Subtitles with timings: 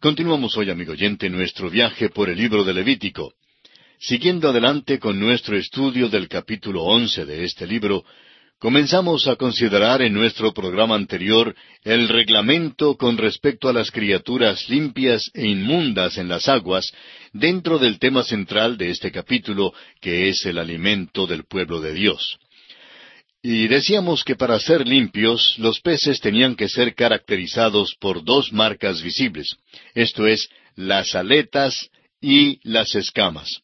[0.00, 3.34] Continuamos hoy, amigo oyente, nuestro viaje por el libro de Levítico.
[3.98, 8.02] Siguiendo adelante con nuestro estudio del capítulo once de este libro,
[8.58, 15.30] comenzamos a considerar en nuestro programa anterior el reglamento con respecto a las criaturas limpias
[15.34, 16.90] e inmundas en las aguas
[17.34, 22.38] dentro del tema central de este capítulo, que es el alimento del pueblo de Dios.
[23.42, 29.02] Y decíamos que para ser limpios, los peces tenían que ser caracterizados por dos marcas
[29.02, 29.56] visibles,
[29.94, 31.90] esto es, las aletas
[32.20, 33.62] y las escamas.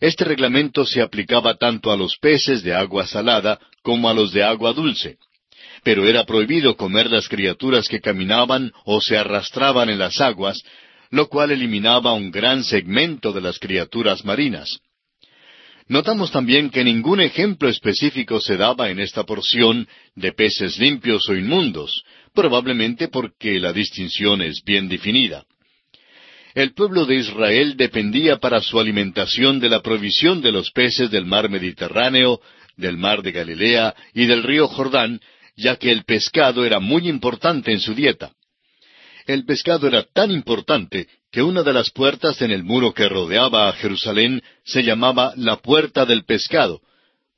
[0.00, 4.44] Este reglamento se aplicaba tanto a los peces de agua salada como a los de
[4.44, 5.18] agua dulce.
[5.82, 10.62] Pero era prohibido comer las criaturas que caminaban o se arrastraban en las aguas,
[11.10, 14.78] lo cual eliminaba un gran segmento de las criaturas marinas.
[15.86, 21.34] Notamos también que ningún ejemplo específico se daba en esta porción de peces limpios o
[21.34, 25.44] inmundos, probablemente porque la distinción es bien definida.
[26.54, 31.26] El pueblo de Israel dependía para su alimentación de la provisión de los peces del
[31.26, 32.40] mar Mediterráneo,
[32.76, 35.20] del mar de Galilea y del río Jordán,
[35.56, 38.32] ya que el pescado era muy importante en su dieta.
[39.26, 43.68] El pescado era tan importante que una de las puertas en el muro que rodeaba
[43.68, 46.80] a Jerusalén se llamaba la puerta del pescado,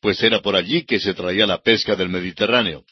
[0.02, 2.84] pues era por allí que se traía la pesca del Mediterráneo.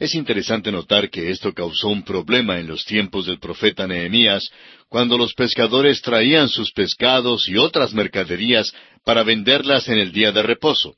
[0.00, 4.50] Es interesante notar que esto causó un problema en los tiempos del profeta Nehemías,
[4.88, 8.74] cuando los pescadores traían sus pescados y otras mercaderías
[9.04, 10.96] para venderlas en el día de reposo.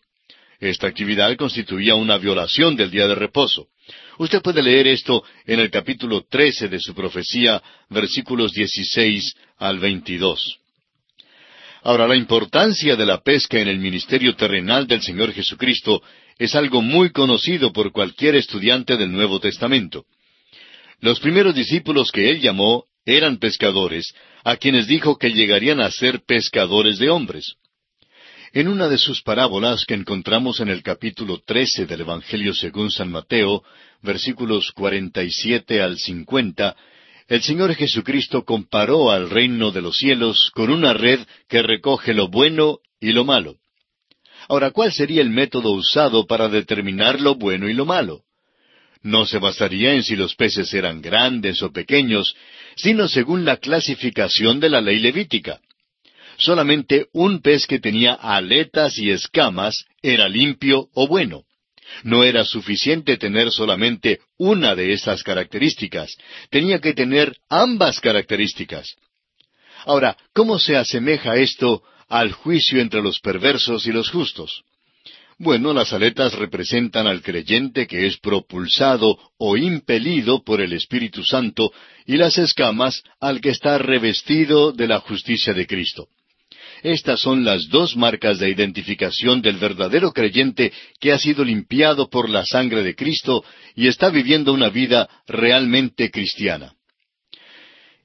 [0.61, 3.67] Esta actividad constituía una violación del día de reposo.
[4.21, 10.59] Usted puede leer esto en el capítulo trece de su profecía, versículos dieciséis al veintidós.
[11.83, 16.03] Ahora, la importancia de la pesca en el ministerio terrenal del Señor Jesucristo
[16.39, 20.05] es algo muy conocido por cualquier estudiante del Nuevo Testamento.
[21.01, 24.13] Los primeros discípulos que él llamó eran pescadores,
[24.45, 27.55] a quienes dijo que llegarían a ser pescadores de hombres.
[28.53, 33.09] En una de sus parábolas que encontramos en el capítulo trece del Evangelio según San
[33.09, 33.63] Mateo,
[34.03, 36.75] versículos cuarenta y siete al cincuenta,
[37.29, 42.27] el Señor Jesucristo comparó al reino de los cielos con una red que recoge lo
[42.27, 43.59] bueno y lo malo.
[44.49, 48.23] Ahora, ¿cuál sería el método usado para determinar lo bueno y lo malo?
[49.01, 52.35] No se basaría en si los peces eran grandes o pequeños,
[52.75, 55.61] sino según la clasificación de la ley levítica
[56.41, 61.45] solamente un pez que tenía aletas y escamas era limpio o bueno.
[62.03, 66.17] No era suficiente tener solamente una de esas características,
[66.51, 68.97] tenía que tener ambas características.
[69.85, 74.63] Ahora, ¿cómo se asemeja esto al juicio entre los perversos y los justos?
[75.39, 81.73] Bueno, las aletas representan al creyente que es propulsado o impelido por el Espíritu Santo
[82.05, 86.09] y las escamas al que está revestido de la justicia de Cristo.
[86.83, 92.31] Estas son las dos marcas de identificación del verdadero creyente que ha sido limpiado por
[92.31, 96.75] la sangre de Cristo y está viviendo una vida realmente cristiana.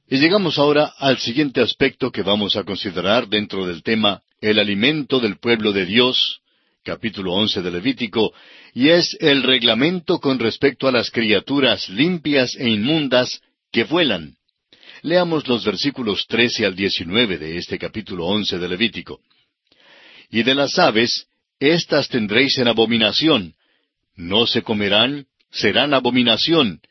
[0.08, 5.20] Y llegamos ahora al siguiente aspecto que vamos a considerar dentro del tema el alimento
[5.20, 6.42] del pueblo de Dios,
[6.84, 8.32] capítulo once de Levítico,
[8.74, 14.36] y es el reglamento con respecto a las criaturas limpias e inmundas que vuelan.
[15.06, 19.20] Leamos los versículos trece al diecinueve de este capítulo once de Levítico.
[20.32, 21.28] Y de las aves,
[21.60, 23.54] éstas tendréis en abominación.
[24.16, 26.82] No se comerán, serán abominación.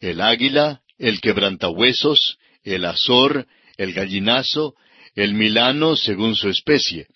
[0.00, 3.46] El águila, el quebrantahuesos, el azor,
[3.76, 4.74] el gallinazo,
[5.14, 7.06] el milano según su especie.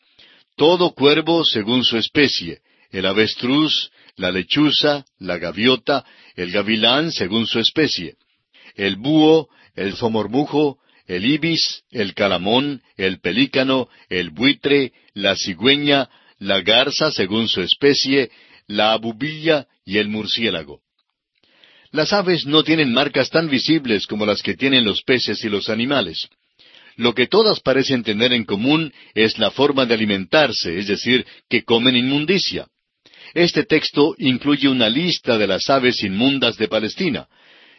[0.57, 2.59] Todo cuervo según su especie.
[2.91, 6.05] El avestruz, la lechuza, la gaviota,
[6.37, 8.17] el gavilán según su especie.
[8.75, 16.61] El búho, el zomormujo, el ibis, el calamón, el pelícano, el buitre, la cigüeña, la
[16.61, 18.31] garza según su especie,
[18.67, 20.81] la abubilla y el murciélago.
[21.91, 25.69] Las aves no tienen marcas tan visibles como las que tienen los peces y los
[25.69, 26.29] animales.
[26.97, 31.65] Lo que todas parecen tener en común es la forma de alimentarse, es decir, que
[31.65, 32.67] comen inmundicia.
[33.35, 37.29] Este texto incluye una lista de las aves inmundas de Palestina,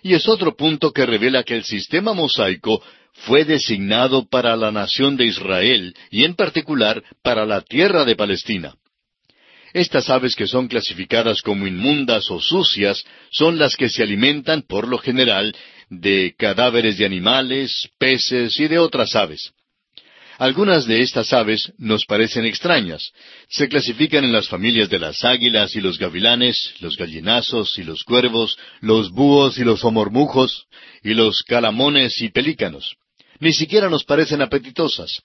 [0.03, 2.83] y es otro punto que revela que el sistema mosaico
[3.13, 8.75] fue designado para la nación de Israel y en particular para la tierra de Palestina.
[9.71, 14.87] Estas aves que son clasificadas como inmundas o sucias son las que se alimentan, por
[14.87, 15.55] lo general,
[15.89, 19.51] de cadáveres de animales, peces y de otras aves.
[20.43, 23.13] Algunas de estas aves nos parecen extrañas.
[23.47, 28.03] Se clasifican en las familias de las águilas y los gavilanes, los gallinazos y los
[28.03, 30.65] cuervos, los búhos y los homormujos,
[31.01, 32.97] y los calamones y pelícanos.
[33.39, 35.21] Ni siquiera nos parecen apetitosas.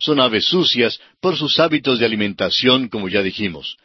[0.00, 3.76] Son aves sucias por sus hábitos de alimentación, como ya dijimos.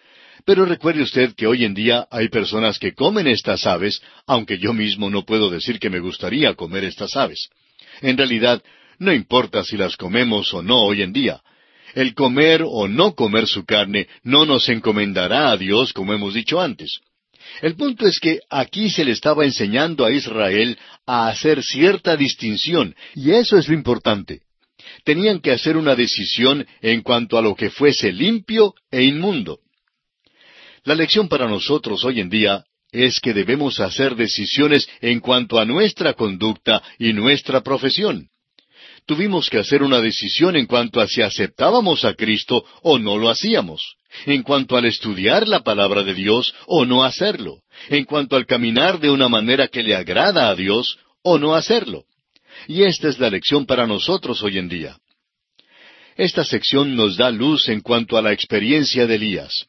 [0.45, 4.73] Pero recuerde usted que hoy en día hay personas que comen estas aves, aunque yo
[4.73, 7.49] mismo no puedo decir que me gustaría comer estas aves.
[8.01, 8.63] En realidad,
[8.99, 11.41] no importa si las comemos o no hoy en día.
[11.93, 16.61] El comer o no comer su carne no nos encomendará a Dios, como hemos dicho
[16.61, 16.99] antes.
[17.61, 22.95] El punto es que aquí se le estaba enseñando a Israel a hacer cierta distinción,
[23.15, 24.41] y eso es lo importante.
[25.03, 29.59] Tenían que hacer una decisión en cuanto a lo que fuese limpio e inmundo.
[30.83, 35.65] La lección para nosotros hoy en día es que debemos hacer decisiones en cuanto a
[35.65, 38.31] nuestra conducta y nuestra profesión
[39.05, 43.29] tuvimos que hacer una decisión en cuanto a si aceptábamos a Cristo o no lo
[43.29, 43.95] hacíamos,
[44.25, 47.59] en cuanto al estudiar la palabra de Dios o no hacerlo,
[47.89, 52.03] en cuanto al caminar de una manera que le agrada a Dios o no hacerlo.
[52.67, 54.97] Y esta es la lección para nosotros hoy en día.
[56.17, 59.65] Esta sección nos da luz en cuanto a la experiencia de Elías.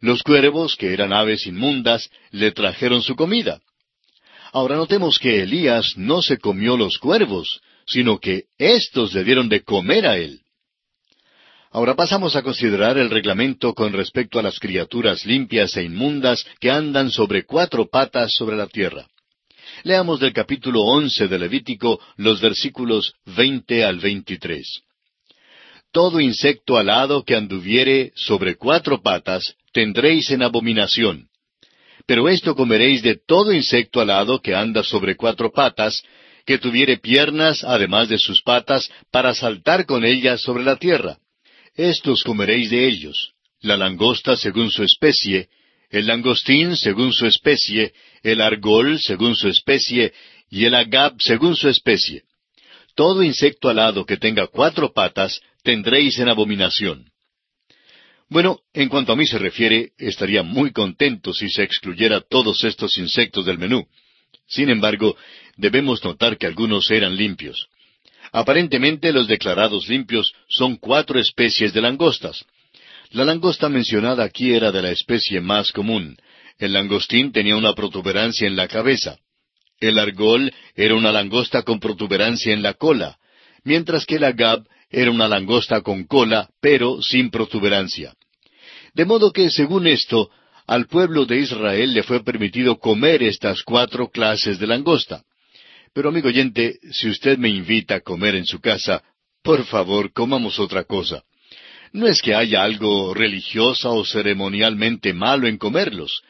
[0.00, 3.60] Los cuervos, que eran aves inmundas, le trajeron su comida.
[4.52, 9.62] Ahora notemos que Elías no se comió los cuervos, sino que éstos le dieron de
[9.62, 10.40] comer a él.
[11.70, 16.70] Ahora pasamos a considerar el reglamento con respecto a las criaturas limpias e inmundas que
[16.70, 19.06] andan sobre cuatro patas sobre la tierra.
[19.82, 24.80] Leamos del capítulo once de Levítico los versículos veinte al veintitrés.
[25.92, 31.28] Todo insecto alado que anduviere sobre cuatro patas tendréis en abominación.
[32.06, 36.02] Pero esto comeréis de todo insecto alado que anda sobre cuatro patas,
[36.46, 41.18] que tuviere piernas además de sus patas, para saltar con ellas sobre la tierra.
[41.74, 45.48] Estos comeréis de ellos, la langosta según su especie,
[45.90, 50.12] el langostín según su especie, el argol según su especie,
[50.48, 52.22] y el agab según su especie.
[52.94, 57.10] Todo insecto alado que tenga cuatro patas tendréis en abominación.
[58.28, 62.98] Bueno, en cuanto a mí se refiere, estaría muy contento si se excluyera todos estos
[62.98, 63.86] insectos del menú.
[64.46, 65.16] Sin embargo,
[65.56, 67.68] debemos notar que algunos eran limpios.
[68.32, 72.44] Aparentemente los declarados limpios son cuatro especies de langostas.
[73.10, 76.16] La langosta mencionada aquí era de la especie más común.
[76.58, 79.18] El langostín tenía una protuberancia en la cabeza.
[79.78, 83.18] El argol era una langosta con protuberancia en la cola,
[83.62, 88.14] mientras que el agab era una langosta con cola, pero sin protuberancia.
[88.94, 90.30] De modo que, según esto,
[90.66, 95.22] al pueblo de Israel le fue permitido comer estas cuatro clases de langosta.
[95.92, 99.02] Pero amigo oyente, si usted me invita a comer en su casa,
[99.42, 101.22] por favor, comamos otra cosa.
[101.92, 106.22] No es que haya algo religiosa o ceremonialmente malo en comerlos,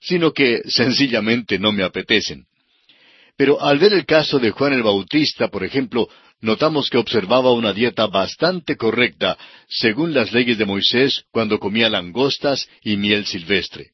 [0.00, 2.46] sino que sencillamente no me apetecen.
[3.36, 6.08] Pero al ver el caso de Juan el Bautista, por ejemplo,
[6.42, 12.68] notamos que observaba una dieta bastante correcta, según las leyes de Moisés, cuando comía langostas
[12.82, 13.92] y miel silvestre.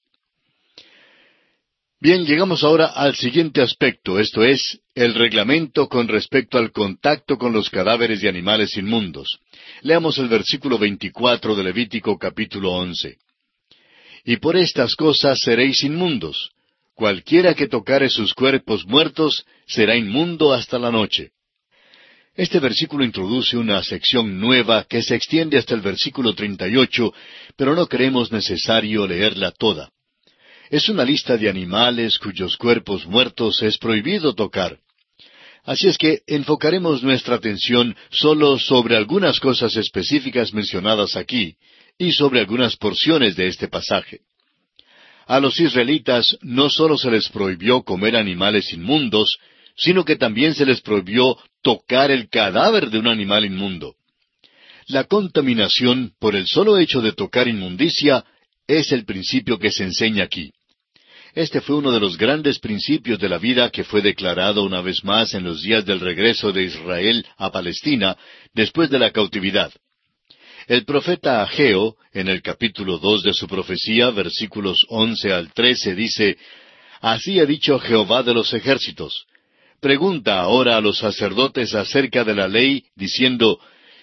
[2.00, 7.52] Bien, llegamos ahora al siguiente aspecto, esto es, el reglamento con respecto al contacto con
[7.52, 9.40] los cadáveres de animales inmundos.
[9.82, 13.16] Leamos el versículo 24 de Levítico capítulo 11.
[14.24, 16.50] Y por estas cosas seréis inmundos.
[16.94, 21.32] Cualquiera que tocare sus cuerpos muertos será inmundo hasta la noche.
[22.38, 27.12] Este versículo introduce una sección nueva que se extiende hasta el versículo 38,
[27.56, 29.90] pero no creemos necesario leerla toda.
[30.70, 34.78] Es una lista de animales cuyos cuerpos muertos es prohibido tocar.
[35.64, 41.56] Así es que enfocaremos nuestra atención solo sobre algunas cosas específicas mencionadas aquí
[41.98, 44.20] y sobre algunas porciones de este pasaje.
[45.26, 49.38] A los israelitas no solo se les prohibió comer animales inmundos,
[49.78, 53.94] sino que también se les prohibió tocar el cadáver de un animal inmundo.
[54.88, 58.24] La contaminación por el solo hecho de tocar inmundicia
[58.66, 60.50] es el principio que se enseña aquí.
[61.34, 65.04] Este fue uno de los grandes principios de la vida que fue declarado una vez
[65.04, 68.16] más en los días del regreso de Israel a Palestina
[68.54, 69.72] después de la cautividad.
[70.66, 76.36] El profeta Ageo, en el capítulo dos de su profecía, versículos once al trece, dice
[77.00, 79.26] Así ha dicho Jehová de los ejércitos.
[79.80, 83.60] Pregunta ahora a los sacerdotes acerca de la ley, diciendo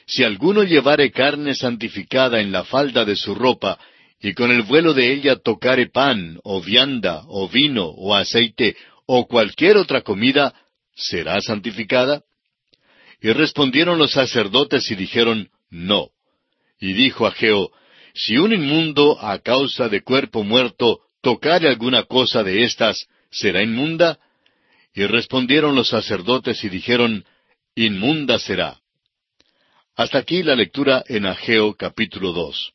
[0.08, 3.78] Si alguno llevare carne santificada en la falda de su ropa,
[4.22, 9.28] y con el vuelo de ella tocare pan, o vianda, o vino, o aceite, o
[9.28, 10.54] cualquier otra comida,
[10.96, 12.24] ¿será santificada?
[13.22, 16.10] Y respondieron los sacerdotes y dijeron, No.
[16.80, 17.72] Y dijo Ageo,
[18.14, 24.20] Si un inmundo a causa de cuerpo muerto tocare alguna cosa de estas, ¿será inmunda?
[24.96, 27.26] Y respondieron los sacerdotes y dijeron,
[27.76, 28.80] Inmunda será.
[29.98, 32.72] Hasta aquí la lectura en Ageo capítulo dos.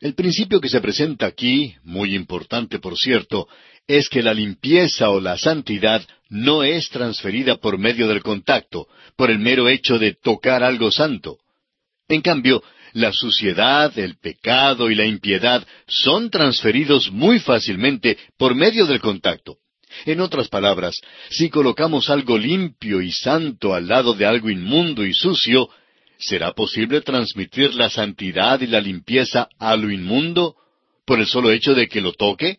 [0.00, 3.46] El principio que se presenta aquí, muy importante por cierto,
[3.86, 9.30] es que la limpieza o la santidad no es transferida por medio del contacto, por
[9.30, 11.38] el mero hecho de tocar algo santo.
[12.08, 12.60] En cambio,
[12.92, 19.58] la suciedad, el pecado y la impiedad son transferidos muy fácilmente por medio del contacto.
[20.06, 25.14] En otras palabras, si colocamos algo limpio y santo al lado de algo inmundo y
[25.14, 25.68] sucio,
[26.18, 30.56] ¿será posible transmitir la santidad y la limpieza a lo inmundo
[31.06, 32.58] por el solo hecho de que lo toque?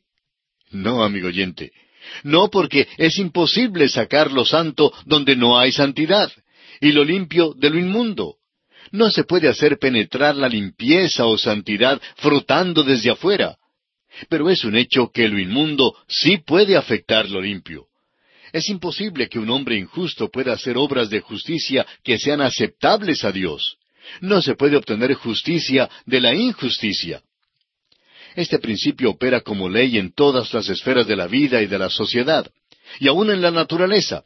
[0.72, 1.72] No, amigo oyente.
[2.24, 6.32] No porque es imposible sacar lo santo donde no hay santidad,
[6.80, 8.36] y lo limpio de lo inmundo.
[8.92, 13.58] No se puede hacer penetrar la limpieza o santidad frotando desde afuera.
[14.30, 17.88] Pero es un hecho que lo inmundo sí puede afectar lo limpio.
[18.54, 23.32] Es imposible que un hombre injusto pueda hacer obras de justicia que sean aceptables a
[23.32, 23.78] Dios.
[24.22, 27.22] No se puede obtener justicia de la injusticia.
[28.36, 31.90] Este principio opera como ley en todas las esferas de la vida y de la
[31.90, 32.50] sociedad,
[33.00, 34.24] y aun en la naturaleza.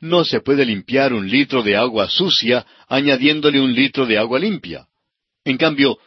[0.00, 4.86] No se puede limpiar un litro de agua sucia añadiéndole un litro de agua limpia.
[5.44, 5.98] En cambio,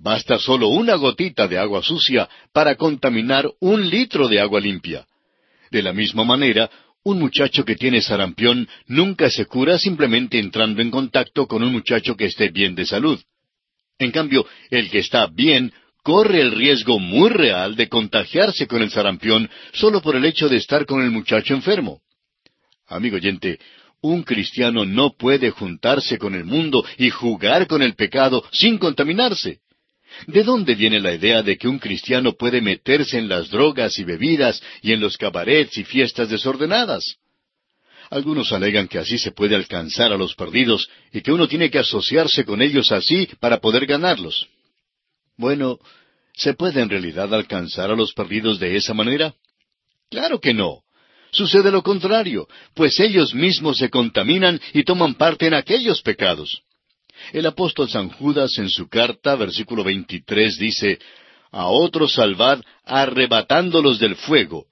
[0.00, 5.06] Basta solo una gotita de agua sucia para contaminar un litro de agua limpia.
[5.72, 6.70] De la misma manera,
[7.02, 12.16] un muchacho que tiene sarampión nunca se cura simplemente entrando en contacto con un muchacho
[12.16, 13.20] que esté bien de salud.
[13.98, 15.72] En cambio, el que está bien
[16.04, 20.58] corre el riesgo muy real de contagiarse con el sarampión solo por el hecho de
[20.58, 22.00] estar con el muchacho enfermo.
[22.86, 23.58] Amigo oyente,
[24.00, 29.58] un cristiano no puede juntarse con el mundo y jugar con el pecado sin contaminarse.
[30.26, 34.04] ¿De dónde viene la idea de que un cristiano puede meterse en las drogas y
[34.04, 37.16] bebidas y en los cabarets y fiestas desordenadas?
[38.10, 41.78] Algunos alegan que así se puede alcanzar a los perdidos y que uno tiene que
[41.78, 44.48] asociarse con ellos así para poder ganarlos.
[45.36, 45.78] Bueno,
[46.34, 49.34] ¿se puede en realidad alcanzar a los perdidos de esa manera?
[50.10, 50.82] Claro que no.
[51.30, 56.62] Sucede lo contrario, pues ellos mismos se contaminan y toman parte en aquellos pecados.
[57.32, 60.98] El apóstol San Judas en su carta, versículo 23, dice,
[61.50, 64.66] A otros salvad arrebatándolos del fuego,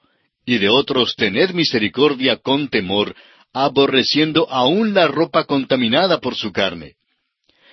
[0.44, 3.14] y de otros tened misericordia con temor,
[3.52, 6.94] aborreciendo aún la ropa contaminada por su carne.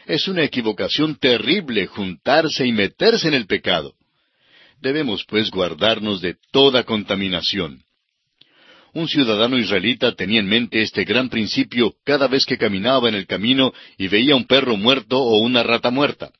[0.05, 3.93] Es una equivocación terrible juntarse y meterse en el pecado.
[4.81, 7.83] Debemos pues guardarnos de toda contaminación.
[8.93, 13.25] Un ciudadano israelita tenía en mente este gran principio cada vez que caminaba en el
[13.25, 16.31] camino y veía un perro muerto o una rata muerta.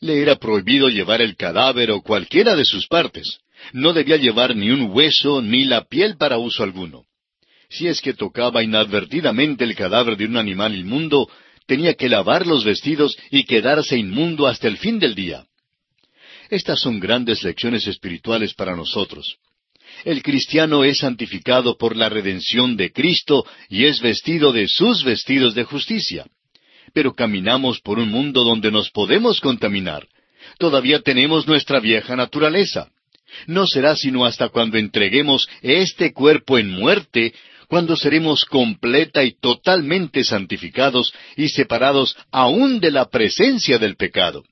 [0.00, 3.40] Le era prohibido llevar el cadáver o cualquiera de sus partes.
[3.72, 7.02] No debía llevar ni un hueso ni la piel para uso alguno.
[7.68, 11.28] Si es que tocaba inadvertidamente el cadáver de un animal inmundo,
[11.66, 15.46] tenía que lavar los vestidos y quedarse inmundo hasta el fin del día.
[16.48, 19.36] Estas son grandes lecciones espirituales para nosotros.
[20.04, 25.54] El cristiano es santificado por la redención de Cristo y es vestido de sus vestidos
[25.54, 26.26] de justicia.
[26.92, 30.06] Pero caminamos por un mundo donde nos podemos contaminar.
[30.58, 32.88] Todavía tenemos nuestra vieja naturaleza.
[33.46, 37.34] No será sino hasta cuando entreguemos este cuerpo en muerte,
[37.68, 44.44] cuando seremos completa y totalmente santificados y separados aún de la presencia del pecado.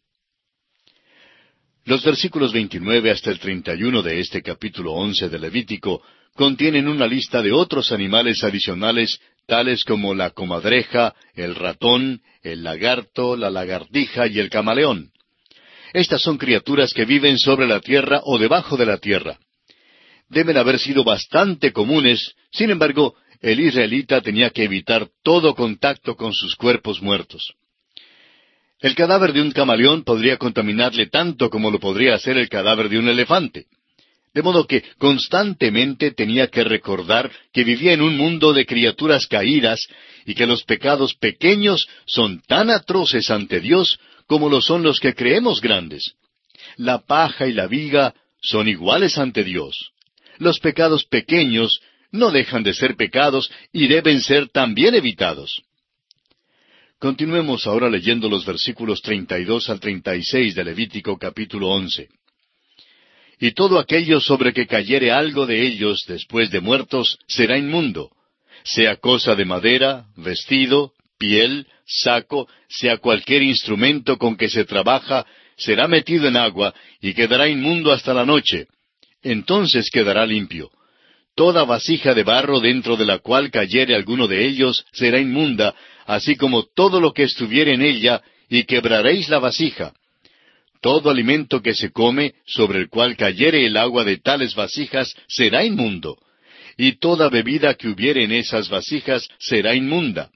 [1.86, 6.02] Los versículos 29 hasta el 31 de este capítulo 11 de Levítico
[6.34, 13.36] contienen una lista de otros animales adicionales tales como la comadreja, el ratón, el lagarto,
[13.36, 15.12] la lagartija y el camaleón.
[15.92, 19.38] Estas son criaturas que viven sobre la tierra o debajo de la tierra.
[20.28, 26.32] Deben haber sido bastante comunes, sin embargo, el israelita tenía que evitar todo contacto con
[26.32, 27.54] sus cuerpos muertos.
[28.80, 32.98] El cadáver de un camaleón podría contaminarle tanto como lo podría hacer el cadáver de
[32.98, 33.66] un elefante.
[34.34, 39.86] De modo que constantemente tenía que recordar que vivía en un mundo de criaturas caídas
[40.26, 45.14] y que los pecados pequeños son tan atroces ante Dios como lo son los que
[45.14, 46.12] creemos grandes.
[46.76, 49.92] La paja y la viga son iguales ante Dios.
[50.36, 51.80] Los pecados pequeños
[52.10, 55.62] no dejan de ser pecados y deben ser también evitados.
[56.98, 62.08] Continuemos ahora leyendo los versículos 32 al 36 de Levítico capítulo 11.
[63.38, 68.10] Y todo aquello sobre que cayere algo de ellos después de muertos será inmundo,
[68.64, 75.26] sea cosa de madera, vestido, piel, saco, sea cualquier instrumento con que se trabaja,
[75.58, 78.68] será metido en agua y quedará inmundo hasta la noche.
[79.22, 80.70] Entonces quedará limpio.
[81.36, 85.74] Toda vasija de barro dentro de la cual cayere alguno de ellos será inmunda,
[86.06, 89.92] así como todo lo que estuviere en ella, y quebraréis la vasija.
[90.80, 95.62] Todo alimento que se come, sobre el cual cayere el agua de tales vasijas, será
[95.62, 96.16] inmundo.
[96.78, 100.30] Y toda bebida que hubiere en esas vasijas será inmunda.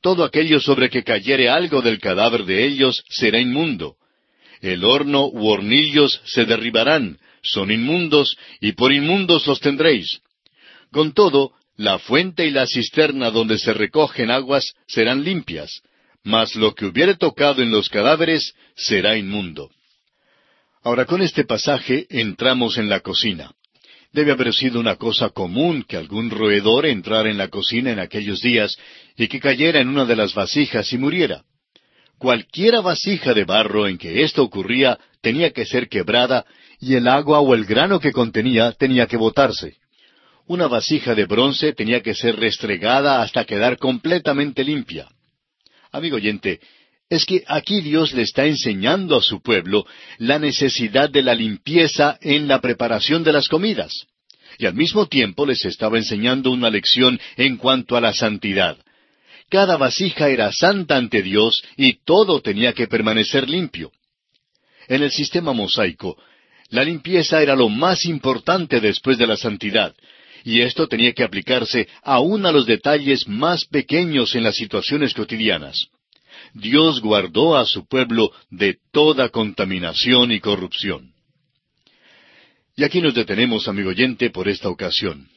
[0.00, 3.94] Todo aquello sobre que cayere algo del cadáver de ellos será inmundo.
[4.60, 7.18] El horno u hornillos se derribarán,
[7.50, 10.20] son inmundos, y por inmundos los tendréis.
[10.90, 15.82] Con todo, la fuente y la cisterna donde se recogen aguas serán limpias,
[16.24, 19.70] mas lo que hubiere tocado en los cadáveres será inmundo.
[20.82, 23.52] Ahora con este pasaje entramos en la cocina.
[24.12, 28.40] Debe haber sido una cosa común que algún roedor entrara en la cocina en aquellos
[28.40, 28.76] días
[29.16, 31.42] y que cayera en una de las vasijas y muriera.
[32.18, 36.46] Cualquiera vasija de barro en que esto ocurría tenía que ser quebrada
[36.78, 39.74] y el agua o el grano que contenía tenía que botarse.
[40.46, 45.08] Una vasija de bronce tenía que ser restregada hasta quedar completamente limpia.
[45.90, 46.60] Amigo oyente,
[47.10, 49.84] es que aquí Dios le está enseñando a su pueblo
[50.18, 54.06] la necesidad de la limpieza en la preparación de las comidas.
[54.60, 58.76] Y al mismo tiempo les estaba enseñando una lección en cuanto a la santidad.
[59.50, 63.90] Cada vasija era santa ante Dios y todo tenía que permanecer limpio.
[64.88, 66.16] En el sistema mosaico,
[66.70, 69.94] la limpieza era lo más importante después de la santidad,
[70.44, 75.88] y esto tenía que aplicarse aún a los detalles más pequeños en las situaciones cotidianas.
[76.54, 81.12] Dios guardó a su pueblo de toda contaminación y corrupción.
[82.76, 85.28] Y aquí nos detenemos, amigo oyente, por esta ocasión.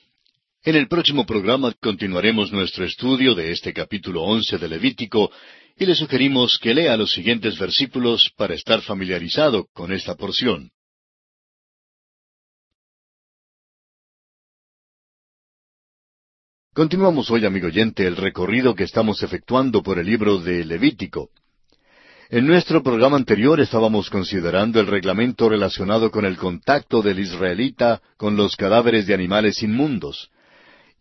[0.63, 5.31] En el próximo programa continuaremos nuestro estudio de este capítulo once de Levítico
[5.79, 10.69] y le sugerimos que lea los siguientes versículos para estar familiarizado con esta porción.
[16.73, 21.29] Continuamos hoy, amigo oyente, el recorrido que estamos efectuando por el libro de Levítico.
[22.29, 28.35] En nuestro programa anterior estábamos considerando el reglamento relacionado con el contacto del israelita con
[28.35, 30.29] los cadáveres de animales inmundos.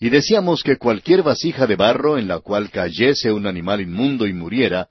[0.01, 4.33] Y decíamos que cualquier vasija de barro en la cual cayese un animal inmundo y
[4.33, 4.89] muriera,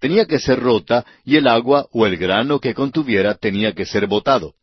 [0.00, 4.06] tenía que ser rota y el agua o el grano que contuviera tenía que ser
[4.06, 4.54] botado.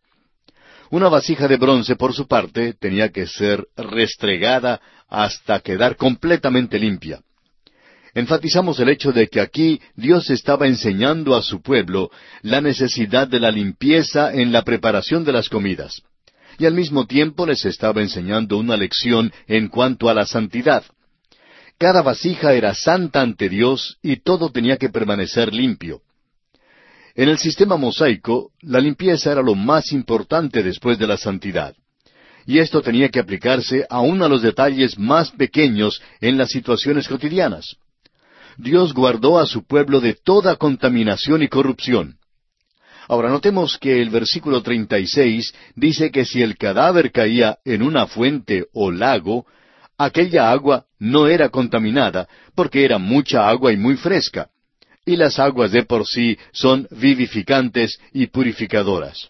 [0.91, 7.21] Una vasija de bronce, por su parte, tenía que ser restregada hasta quedar completamente limpia.
[8.13, 12.11] Enfatizamos el hecho de que aquí Dios estaba enseñando a su pueblo
[12.43, 16.01] la necesidad de la limpieza en la preparación de las comidas,
[16.57, 20.83] y al mismo tiempo les estaba enseñando una lección en cuanto a la santidad.
[21.77, 26.01] Cada vasija era santa ante Dios y todo tenía que permanecer limpio.
[27.15, 31.75] En el sistema mosaico, la limpieza era lo más importante después de la santidad.
[32.45, 37.77] Y esto tenía que aplicarse aún a los detalles más pequeños en las situaciones cotidianas.
[38.57, 42.17] Dios guardó a su pueblo de toda contaminación y corrupción.
[43.07, 48.65] Ahora notemos que el versículo 36 dice que si el cadáver caía en una fuente
[48.73, 49.45] o lago,
[49.97, 54.49] aquella agua no era contaminada, porque era mucha agua y muy fresca
[55.05, 59.29] y las aguas de por sí son vivificantes y purificadoras.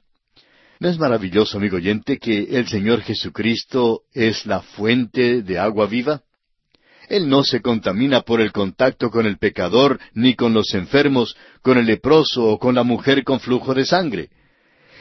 [0.79, 6.21] ¿No es maravilloso, amigo oyente, que el Señor Jesucristo es la fuente de agua viva?
[7.09, 11.77] Él no se contamina por el contacto con el pecador, ni con los enfermos, con
[11.77, 14.29] el leproso o con la mujer con flujo de sangre.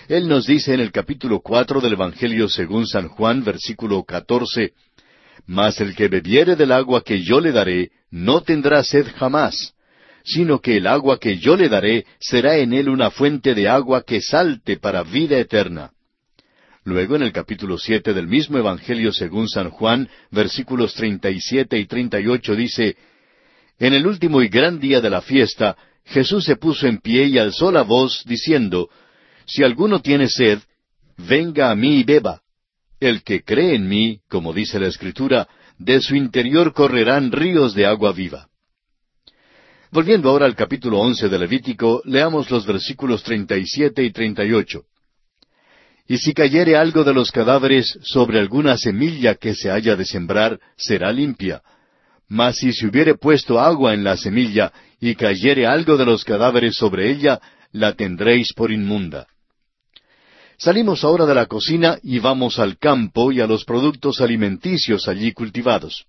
[0.09, 4.73] Él nos dice en el capítulo cuatro del Evangelio según San Juan, versículo catorce,
[5.47, 9.75] Mas el que bebiere del agua que yo le daré, no tendrá sed jamás,
[10.25, 14.03] sino que el agua que yo le daré será en él una fuente de agua
[14.03, 15.91] que salte para vida eterna.
[16.85, 21.79] Luego en el capítulo siete del mismo Evangelio según San Juan, versículos treinta y siete
[21.79, 22.97] y treinta y ocho dice,
[23.79, 27.39] En el último y gran día de la fiesta, Jesús se puso en pie y
[27.39, 28.91] alzó la voz, diciendo,
[29.47, 30.59] Si alguno tiene sed,
[31.17, 32.43] venga a mí y beba.
[33.01, 37.87] El que cree en mí, como dice la Escritura, de su interior correrán ríos de
[37.87, 38.49] agua viva.
[39.91, 44.45] Volviendo ahora al capítulo once de Levítico, leamos los versículos treinta y siete y treinta
[44.45, 44.85] y ocho.
[46.07, 50.59] Y si cayere algo de los cadáveres sobre alguna semilla que se haya de sembrar,
[50.77, 51.63] será limpia.
[52.29, 56.77] Mas si se hubiere puesto agua en la semilla, y cayere algo de los cadáveres
[56.77, 57.41] sobre ella,
[57.73, 59.27] la tendréis por inmunda.
[60.57, 65.33] Salimos ahora de la cocina y vamos al campo y a los productos alimenticios allí
[65.33, 66.05] cultivados.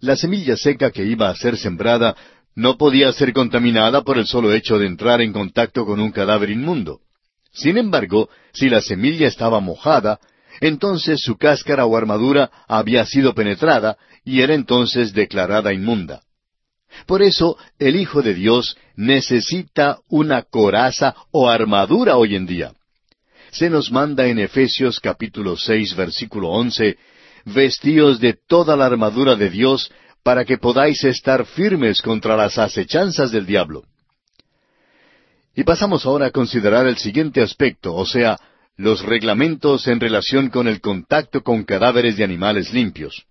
[0.00, 2.16] La semilla seca que iba a ser sembrada
[2.54, 6.50] no podía ser contaminada por el solo hecho de entrar en contacto con un cadáver
[6.50, 7.00] inmundo.
[7.52, 10.18] Sin embargo, si la semilla estaba mojada,
[10.60, 16.22] entonces su cáscara o armadura había sido penetrada y era entonces declarada inmunda.
[17.06, 22.72] Por eso el Hijo de Dios necesita una coraza o armadura hoy en día.
[23.52, 26.98] Se nos manda en Efesios capítulo seis versículo once,
[27.44, 29.90] vestíos de toda la armadura de Dios
[30.22, 33.84] para que podáis estar firmes contra las acechanzas del diablo.
[35.54, 38.38] Y pasamos ahora a considerar el siguiente aspecto, o sea,
[38.76, 43.26] los reglamentos en relación con el contacto con cadáveres de animales limpios.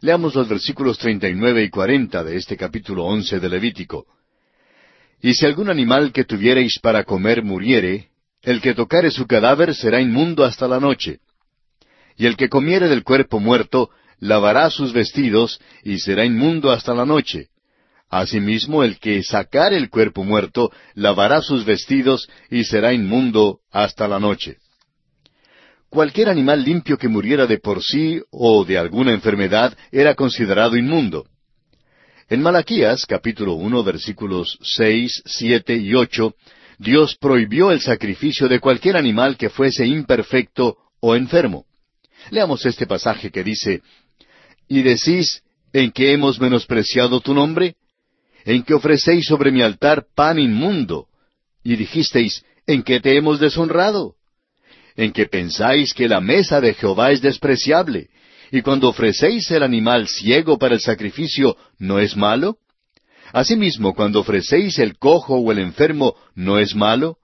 [0.00, 4.06] Leamos los versículos 39 y 40 de este capítulo 11 de Levítico.
[5.20, 8.08] Y si algún animal que tuviereis para comer muriere,
[8.42, 11.20] el que tocare su cadáver será inmundo hasta la noche.
[12.16, 17.06] Y el que comiere del cuerpo muerto, lavará sus vestidos, y será inmundo hasta la
[17.06, 17.48] noche.
[18.12, 24.20] Asimismo, el que sacare el cuerpo muerto, lavará sus vestidos, y será inmundo hasta la
[24.20, 24.58] noche.
[25.88, 31.24] Cualquier animal limpio que muriera de por sí o de alguna enfermedad era considerado inmundo.
[32.28, 36.34] En Malaquías capítulo uno versículos seis, siete y ocho,
[36.78, 41.64] Dios prohibió el sacrificio de cualquier animal que fuese imperfecto o enfermo.
[42.30, 43.80] Leamos este pasaje que dice,
[44.68, 47.76] Y decís, ¿en qué hemos menospreciado tu nombre?
[48.44, 51.06] ¿En que ofrecéis sobre mi altar pan inmundo?
[51.62, 54.16] Y dijisteis, ¿en qué te hemos deshonrado?
[54.96, 58.08] en que pensáis que la mesa de Jehová es despreciable,
[58.50, 62.58] y cuando ofrecéis el animal ciego para el sacrificio, ¿no es malo?
[63.32, 67.16] Asimismo, cuando ofrecéis el cojo o el enfermo, ¿no es malo?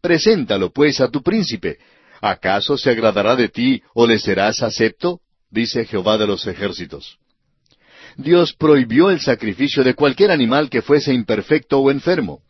[0.00, 1.78] Preséntalo, pues, a tu príncipe.
[2.22, 5.20] ¿Acaso se agradará de ti o le serás acepto?
[5.50, 7.18] dice Jehová de los ejércitos.
[8.16, 12.42] Dios prohibió el sacrificio de cualquier animal que fuese imperfecto o enfermo.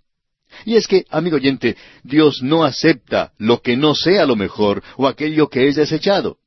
[0.65, 5.07] Y es que, amigo oyente, Dios no acepta lo que no sea lo mejor o
[5.07, 6.39] aquello que es desechado.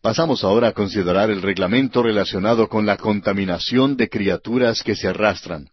[0.00, 5.68] Pasamos ahora a considerar el reglamento relacionado con la contaminación de criaturas que se arrastran.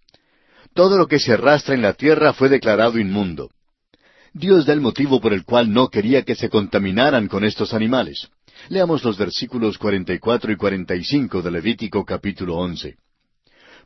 [0.74, 3.50] Todo lo que se arrastra en la tierra fue declarado inmundo.
[4.34, 8.30] Dios da el motivo por el cual no quería que se contaminaran con estos animales.
[8.70, 12.96] Leamos los versículos 44 y 45 de Levítico capítulo 11.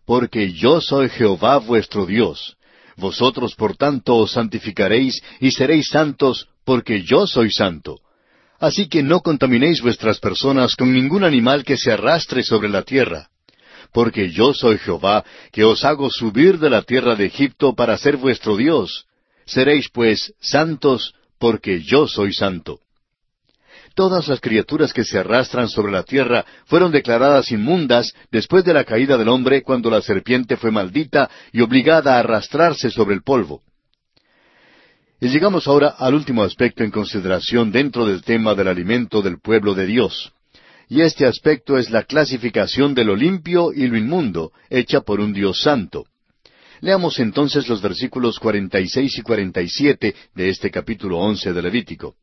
[0.06, 2.58] Porque yo soy Jehová vuestro Dios,
[2.98, 8.00] vosotros, por tanto, os santificaréis y seréis santos, porque yo soy santo.
[8.60, 13.30] Así que no contaminéis vuestras personas con ningún animal que se arrastre sobre la tierra.
[13.94, 18.18] Porque yo soy Jehová, que os hago subir de la tierra de Egipto para ser
[18.18, 19.06] vuestro Dios.
[19.46, 22.80] Seréis pues santos, porque yo soy santo.
[23.94, 28.86] Todas las criaturas que se arrastran sobre la tierra fueron declaradas inmundas después de la
[28.86, 33.62] caída del hombre cuando la serpiente fue maldita y obligada a arrastrarse sobre el polvo.
[35.20, 39.76] Y llegamos ahora al último aspecto en consideración dentro del tema del alimento del pueblo
[39.76, 40.32] de Dios.
[40.88, 45.32] Y este aspecto es la clasificación de lo limpio y lo inmundo, hecha por un
[45.32, 46.06] Dios santo.
[46.80, 52.16] Leamos entonces los versículos 46 y 47 de este capítulo 11 de Levítico.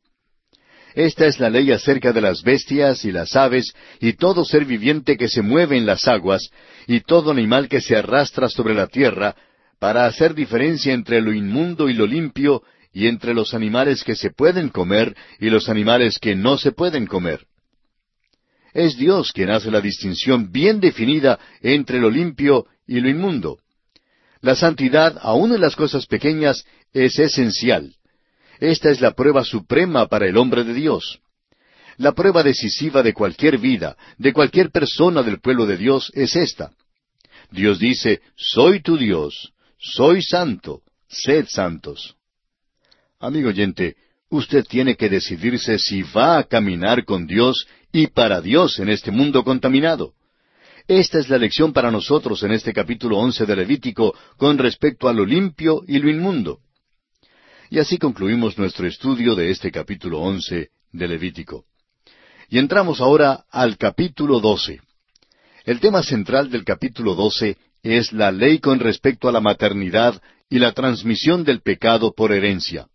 [0.95, 5.17] Esta es la ley acerca de las bestias y las aves y todo ser viviente
[5.17, 6.51] que se mueve en las aguas
[6.87, 9.37] y todo animal que se arrastra sobre la tierra,
[9.79, 14.31] para hacer diferencia entre lo inmundo y lo limpio y entre los animales que se
[14.31, 17.47] pueden comer y los animales que no se pueden comer.
[18.73, 23.59] Es Dios quien hace la distinción bien definida entre lo limpio y lo inmundo.
[24.41, 27.95] La santidad, aun en las cosas pequeñas, es esencial.
[28.61, 31.21] Esta es la prueba suprema para el hombre de Dios.
[31.97, 36.73] La prueba decisiva de cualquier vida, de cualquier persona del pueblo de Dios, es esta.
[37.51, 42.17] Dios dice, soy tu Dios, soy santo, sed santos.
[43.19, 43.97] Amigo oyente,
[44.29, 49.11] usted tiene que decidirse si va a caminar con Dios y para Dios en este
[49.11, 50.15] mundo contaminado.
[50.87, 55.13] Esta es la lección para nosotros en este capítulo once de Levítico con respecto a
[55.13, 56.61] lo limpio y lo inmundo.
[57.71, 61.65] Y así concluimos nuestro estudio de este capítulo once de Levítico.
[62.49, 64.81] Y entramos ahora al capítulo doce.
[65.67, 70.59] El tema central del capítulo doce es la ley con respecto a la maternidad y
[70.59, 72.87] la transmisión del pecado por herencia.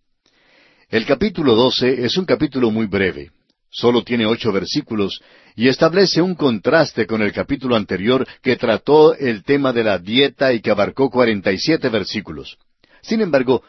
[0.89, 3.29] El capítulo doce es un capítulo muy breve.
[3.69, 5.21] Solo tiene ocho versículos
[5.55, 10.51] y establece un contraste con el capítulo anterior que trató el tema de la dieta
[10.51, 12.57] y que abarcó cuarenta y siete versículos.
[13.03, 13.63] Sin embargo,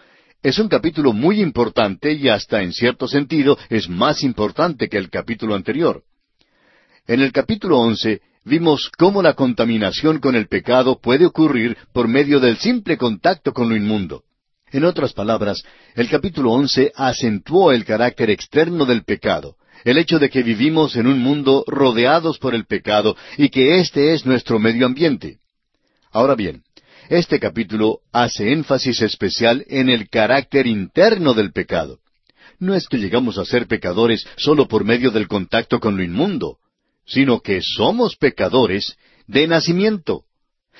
[0.45, 5.09] es un capítulo muy importante y hasta en cierto sentido es más importante que el
[5.09, 6.03] capítulo anterior.
[7.07, 12.41] En el capítulo once vimos cómo la contaminación con el pecado puede ocurrir por medio
[12.41, 14.23] del simple contacto con lo inmundo.
[14.71, 20.29] En otras palabras, el capítulo once acentuó el carácter externo del pecado, el hecho de
[20.29, 24.85] que vivimos en un mundo rodeados por el pecado y que este es nuestro medio
[24.85, 25.39] ambiente.
[26.13, 26.65] Ahora bien,
[27.09, 31.99] este capítulo hace énfasis especial en el carácter interno del pecado.
[32.59, 36.59] No es que llegamos a ser pecadores solo por medio del contacto con lo inmundo,
[37.05, 40.25] sino que somos pecadores de nacimiento.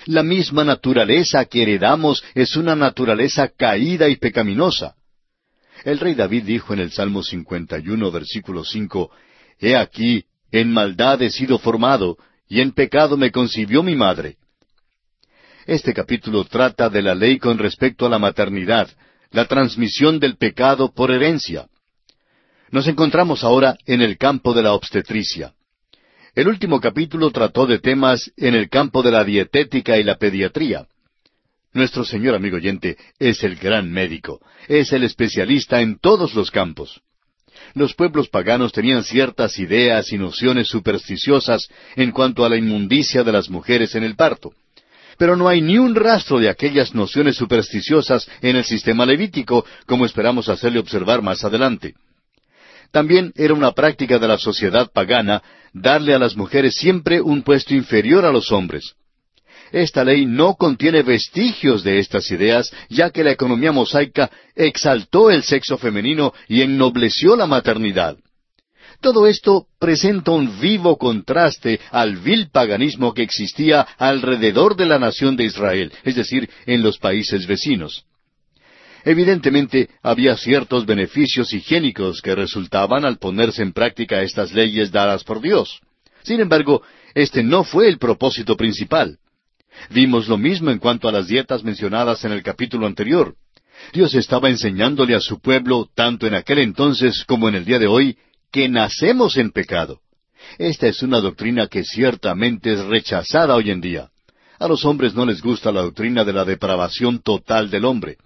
[0.07, 4.95] La misma naturaleza que heredamos es una naturaleza caída y pecaminosa.
[5.85, 9.11] El rey David dijo en el Salmo 51, versículo 5,
[9.61, 12.17] He aquí, en maldad he sido formado,
[12.49, 14.37] y en pecado me concibió mi madre.
[15.67, 18.89] Este capítulo trata de la ley con respecto a la maternidad,
[19.31, 21.69] la transmisión del pecado por herencia.
[22.71, 25.55] Nos encontramos ahora en el campo de la obstetricia.
[26.35, 30.87] El último capítulo trató de temas en el campo de la dietética y la pediatría.
[31.73, 37.01] Nuestro Señor amigo oyente es el gran médico, es el especialista en todos los campos.
[37.73, 43.33] Los pueblos paganos tenían ciertas ideas y nociones supersticiosas en cuanto a la inmundicia de
[43.33, 44.53] las mujeres en el parto.
[45.19, 50.07] Pero no hay ni un rastro de aquellas nociones supersticiosas en el sistema levítico, como
[50.07, 51.95] esperamos hacerle observar más adelante.
[52.91, 57.75] También era una práctica de la sociedad pagana darle a las mujeres siempre un puesto
[57.75, 58.95] inferior a los hombres.
[59.73, 65.43] Esta ley no contiene vestigios de estas ideas, ya que la economía mosaica exaltó el
[65.43, 68.17] sexo femenino y ennobleció la maternidad.
[69.05, 75.37] Todo esto presenta un vivo contraste al vil paganismo que existía alrededor de la nación
[75.37, 78.07] de Israel, es decir, en los países vecinos.
[79.05, 85.43] Evidentemente, había ciertos beneficios higiénicos que resultaban al ponerse en práctica estas leyes dadas por
[85.43, 85.83] Dios.
[86.23, 86.81] Sin embargo,
[87.13, 89.19] este no fue el propósito principal.
[89.91, 93.35] Vimos lo mismo en cuanto a las dietas mencionadas en el capítulo anterior.
[93.93, 97.87] Dios estaba enseñándole a su pueblo, tanto en aquel entonces como en el día de
[97.87, 98.17] hoy,
[98.55, 99.99] que nacemos en pecado.
[100.59, 104.11] Esta es una doctrina que ciertamente es rechazada hoy en día.
[104.61, 108.17] A los hombres no les gusta la doctrina de la depravación total del hombre.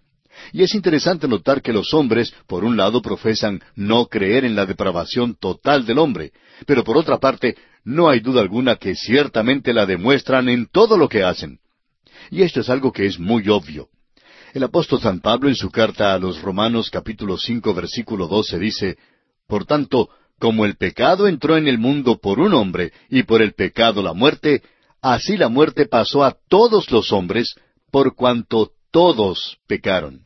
[0.53, 4.67] Y es interesante notar que los hombres, por un lado, profesan no creer en la
[4.67, 6.33] depravación total del hombre,
[6.67, 11.09] pero por otra parte, no hay duda alguna que ciertamente la demuestran en todo lo
[11.09, 11.59] que hacen.
[12.31, 13.89] Y esto es algo que es muy obvio.
[14.53, 18.99] El apóstol San Pablo en su carta a los Romanos capítulo cinco versículo doce dice,
[19.49, 23.55] Por tanto, como el pecado entró en el mundo por un hombre, y por el
[23.55, 24.63] pecado la muerte,
[25.03, 27.57] así la muerte pasó a todos los hombres,
[27.91, 30.21] por cuanto todos pecaron.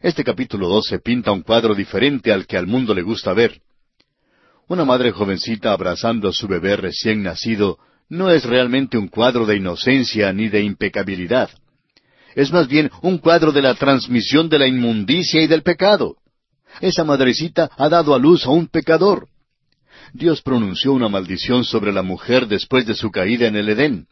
[0.00, 3.60] Este capítulo doce pinta un cuadro diferente al que al mundo le gusta ver.
[4.68, 9.56] Una madre jovencita abrazando a su bebé recién nacido no es realmente un cuadro de
[9.56, 11.50] inocencia ni de impecabilidad.
[12.34, 16.16] Es más bien un cuadro de la transmisión de la inmundicia y del pecado.
[16.80, 19.28] Esa madrecita ha dado a luz a un pecador.
[20.12, 24.06] Dios pronunció una maldición sobre la mujer después de su caída en el Edén.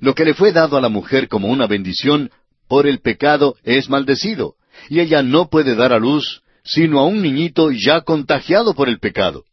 [0.00, 2.30] Lo que le fue dado a la mujer como una bendición,
[2.68, 4.54] por el pecado es maldecido,
[4.88, 8.98] y ella no puede dar a luz sino a un niñito ya contagiado por el
[8.98, 9.44] pecado.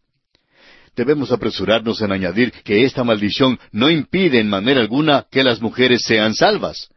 [0.96, 6.02] Debemos apresurarnos en añadir que esta maldición no impide en manera alguna que las mujeres
[6.04, 6.90] sean salvas.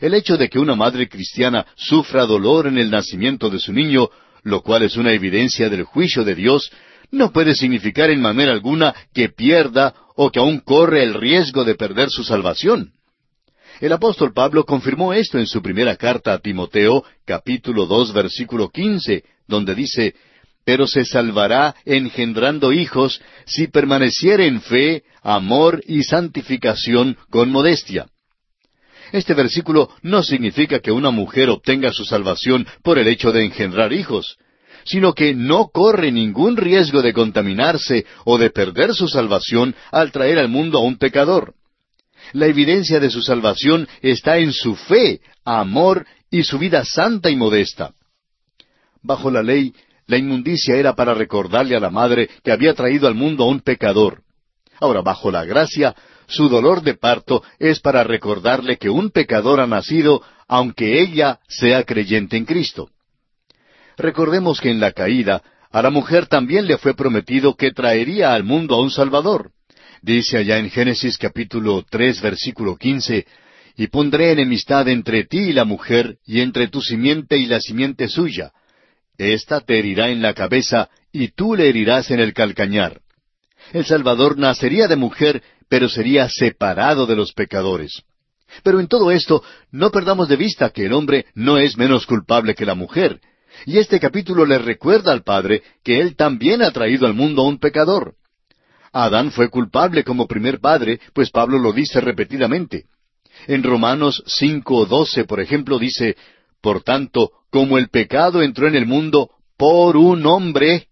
[0.00, 4.10] El hecho de que una madre cristiana sufra dolor en el nacimiento de su niño
[4.46, 6.70] lo cual es una evidencia del juicio de Dios,
[7.10, 11.74] no puede significar en manera alguna que pierda o que aún corre el riesgo de
[11.74, 12.92] perder su salvación.
[13.80, 19.24] El apóstol Pablo confirmó esto en su primera carta a Timoteo, capítulo dos, versículo quince,
[19.48, 20.14] donde dice,
[20.64, 28.06] Pero se salvará engendrando hijos si permaneciere en fe, amor y santificación con modestia.
[29.12, 33.92] Este versículo no significa que una mujer obtenga su salvación por el hecho de engendrar
[33.92, 34.38] hijos,
[34.84, 40.38] sino que no corre ningún riesgo de contaminarse o de perder su salvación al traer
[40.38, 41.54] al mundo a un pecador.
[42.32, 47.36] La evidencia de su salvación está en su fe, amor y su vida santa y
[47.36, 47.92] modesta.
[49.02, 49.72] Bajo la ley,
[50.06, 53.60] la inmundicia era para recordarle a la madre que había traído al mundo a un
[53.60, 54.22] pecador.
[54.80, 55.94] Ahora, bajo la gracia,
[56.28, 61.84] su dolor de parto es para recordarle que un pecador ha nacido aunque ella sea
[61.84, 62.90] creyente en Cristo.
[63.96, 68.44] Recordemos que en la caída a la mujer también le fue prometido que traería al
[68.44, 69.50] mundo a un Salvador.
[70.02, 73.26] Dice allá en Génesis capítulo tres versículo quince,
[73.76, 78.08] y pondré enemistad entre ti y la mujer, y entre tu simiente y la simiente
[78.08, 78.52] suya.
[79.18, 83.00] Esta te herirá en la cabeza, y tú le herirás en el calcañar.
[83.72, 88.02] El Salvador nacería de mujer, pero sería separado de los pecadores.
[88.62, 92.54] Pero en todo esto, no perdamos de vista que el hombre no es menos culpable
[92.54, 93.20] que la mujer.
[93.64, 97.48] Y este capítulo le recuerda al Padre que Él también ha traído al mundo a
[97.48, 98.14] un pecador.
[98.92, 102.84] Adán fue culpable como primer padre, pues Pablo lo dice repetidamente.
[103.46, 106.16] En Romanos 5.12, por ejemplo, dice,
[106.62, 110.88] Por tanto, como el pecado entró en el mundo por un hombre,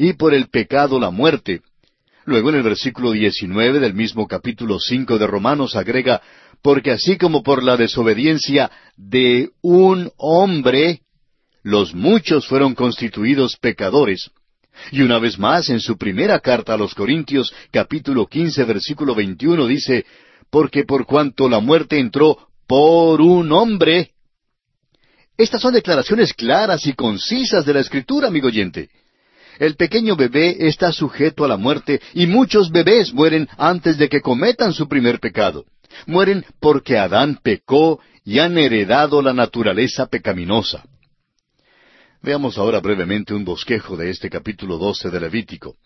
[0.00, 1.60] y por el pecado la muerte.
[2.30, 6.22] Luego en el versículo 19 del mismo capítulo 5 de Romanos agrega,
[6.62, 11.00] porque así como por la desobediencia de un hombre,
[11.64, 14.30] los muchos fueron constituidos pecadores.
[14.92, 19.66] Y una vez más, en su primera carta a los Corintios, capítulo quince, versículo veintiuno,
[19.66, 20.06] dice,
[20.50, 22.38] porque por cuanto la muerte entró
[22.68, 24.12] por un hombre.
[25.36, 28.88] Estas son declaraciones claras y concisas de la Escritura, amigo oyente.
[29.60, 34.22] El pequeño bebé está sujeto a la muerte y muchos bebés mueren antes de que
[34.22, 35.66] cometan su primer pecado.
[36.06, 40.82] Mueren porque Adán pecó y han heredado la naturaleza pecaminosa.
[42.22, 45.76] Veamos ahora brevemente un bosquejo de este capítulo doce de Levítico.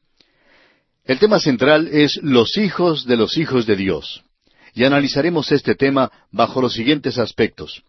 [1.04, 4.22] El tema central es los hijos de los hijos de Dios.
[4.72, 7.82] Y analizaremos este tema bajo los siguientes aspectos.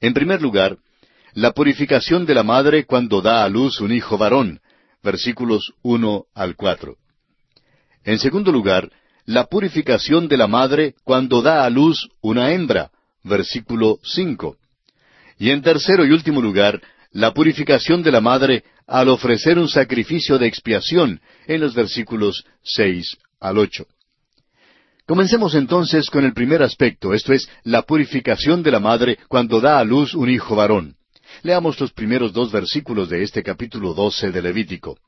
[0.00, 0.78] En primer lugar,
[1.34, 4.60] la purificación de la madre cuando da a luz un hijo varón,
[5.02, 6.96] versículos uno al cuatro.
[8.04, 8.90] En segundo lugar,
[9.26, 12.90] la purificación de la madre cuando da a luz una hembra,
[13.22, 14.56] versículo cinco.
[15.38, 16.80] Y en tercero y último lugar,
[17.12, 23.16] la purificación de la madre al ofrecer un sacrificio de expiación, en los versículos seis
[23.38, 23.86] al ocho.
[25.06, 29.78] Comencemos entonces con el primer aspecto, esto es, la purificación de la madre cuando da
[29.78, 30.96] a luz un hijo varón.
[31.42, 34.98] Leamos los primeros dos versículos de este capítulo doce de Levítico.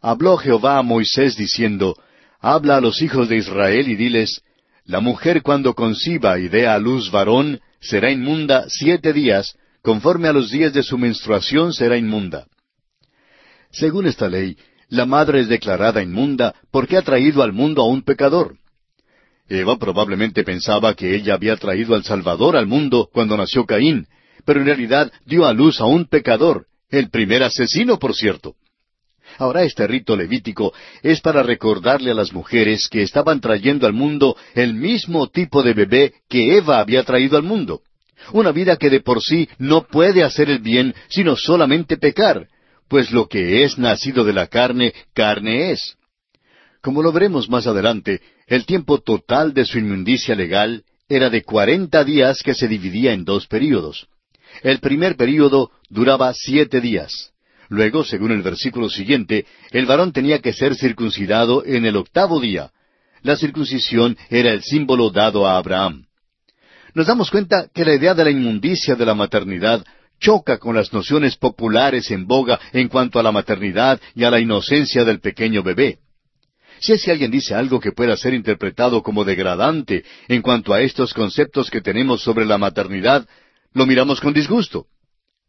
[0.00, 1.96] Habló Jehová a Moisés diciendo,
[2.40, 4.42] Habla a los hijos de Israel y diles,
[4.84, 10.32] La mujer cuando conciba y dé a luz varón será inmunda siete días, conforme a
[10.32, 12.46] los días de su menstruación será inmunda.
[13.70, 14.56] Según esta ley,
[14.88, 18.56] la madre es declarada inmunda porque ha traído al mundo a un pecador.
[19.48, 24.06] Eva probablemente pensaba que ella había traído al Salvador al mundo cuando nació Caín,
[24.46, 28.54] pero en realidad dio a luz a un pecador, el primer asesino, por cierto.
[29.38, 34.36] Ahora este rito levítico es para recordarle a las mujeres que estaban trayendo al mundo
[34.54, 37.82] el mismo tipo de bebé que Eva había traído al mundo.
[38.32, 42.48] Una vida que de por sí no puede hacer el bien, sino solamente pecar,
[42.88, 45.96] pues lo que es nacido de la carne, carne es.
[46.80, 52.04] Como lo veremos más adelante, el tiempo total de su inmundicia legal era de cuarenta
[52.04, 54.08] días que se dividía en dos períodos.
[54.62, 57.32] El primer período duraba siete días.
[57.68, 62.70] Luego, según el versículo siguiente, el varón tenía que ser circuncidado en el octavo día.
[63.22, 66.06] La circuncisión era el símbolo dado a Abraham.
[66.94, 69.84] Nos damos cuenta que la idea de la inmundicia de la maternidad
[70.20, 74.40] choca con las nociones populares en boga en cuanto a la maternidad y a la
[74.40, 75.98] inocencia del pequeño bebé.
[76.78, 80.80] Si es que alguien dice algo que pueda ser interpretado como degradante en cuanto a
[80.80, 83.26] estos conceptos que tenemos sobre la maternidad,
[83.76, 84.86] lo miramos con disgusto.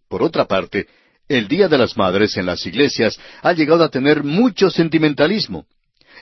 [0.09, 0.87] Por otra parte,
[1.29, 5.65] el Día de las Madres en las iglesias ha llegado a tener mucho sentimentalismo.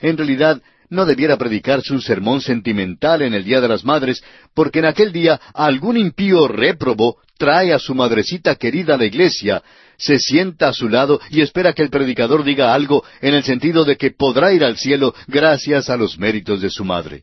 [0.00, 4.22] En realidad, no debiera predicarse un sermón sentimental en el Día de las Madres,
[4.54, 9.62] porque en aquel día algún impío réprobo trae a su madrecita querida a la iglesia
[9.98, 13.84] se sienta a su lado y espera que el predicador diga algo en el sentido
[13.84, 17.22] de que podrá ir al cielo gracias a los méritos de su madre.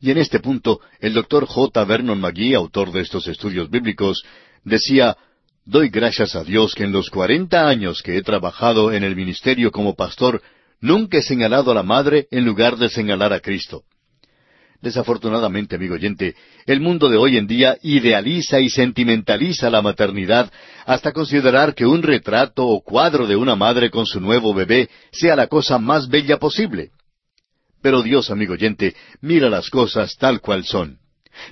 [0.00, 1.84] Y en este punto, el doctor J.
[1.84, 4.24] Vernon McGee, autor de estos estudios bíblicos,
[4.64, 5.16] decía,
[5.66, 9.70] Doy gracias a Dios que en los cuarenta años que he trabajado en el ministerio
[9.70, 10.42] como pastor,
[10.80, 13.84] nunca he señalado a la madre en lugar de señalar a Cristo.
[14.80, 16.34] Desafortunadamente, amigo oyente,
[16.64, 20.50] el mundo de hoy en día idealiza y sentimentaliza la maternidad
[20.86, 25.36] hasta considerar que un retrato o cuadro de una madre con su nuevo bebé sea
[25.36, 26.92] la cosa más bella posible.
[27.82, 30.98] Pero Dios, amigo oyente, mira las cosas tal cual son.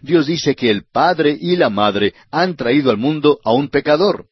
[0.02, 4.26] Dios dice que el padre y la madre han traído al mundo a un pecador.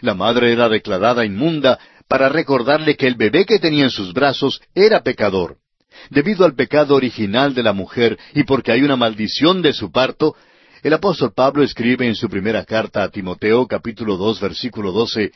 [0.00, 4.60] La madre era declarada inmunda para recordarle que el bebé que tenía en sus brazos
[4.74, 5.56] era pecador.
[6.10, 10.34] Debido al pecado original de la mujer y porque hay una maldición de su parto,
[10.82, 15.32] el apóstol Pablo escribe en su primera carta a Timoteo capítulo dos versículo doce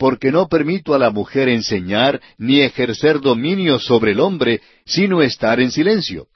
[0.00, 5.60] porque no permito a la mujer enseñar ni ejercer dominio sobre el hombre, sino estar
[5.60, 6.28] en silencio.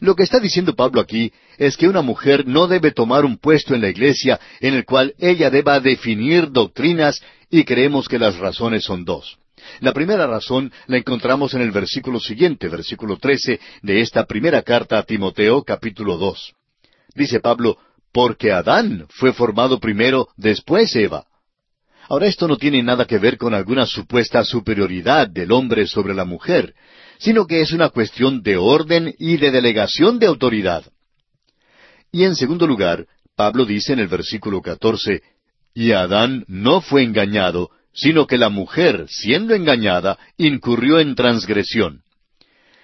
[0.00, 3.74] Lo que está diciendo Pablo aquí es que una mujer no debe tomar un puesto
[3.74, 8.84] en la iglesia en el cual ella deba definir doctrinas y creemos que las razones
[8.84, 9.36] son dos.
[9.80, 14.96] La primera razón la encontramos en el versículo siguiente, versículo trece de esta primera carta
[14.96, 16.54] a Timoteo, capítulo dos.
[17.14, 17.76] Dice Pablo,
[18.10, 21.26] porque Adán fue formado primero, después Eva.
[22.08, 26.24] Ahora esto no tiene nada que ver con alguna supuesta superioridad del hombre sobre la
[26.24, 26.74] mujer,
[27.18, 30.84] sino que es una cuestión de orden y de delegación de autoridad.
[32.12, 35.22] Y en segundo lugar, Pablo dice en el versículo catorce,
[35.74, 42.02] y Adán no fue engañado, sino que la mujer, siendo engañada, incurrió en transgresión.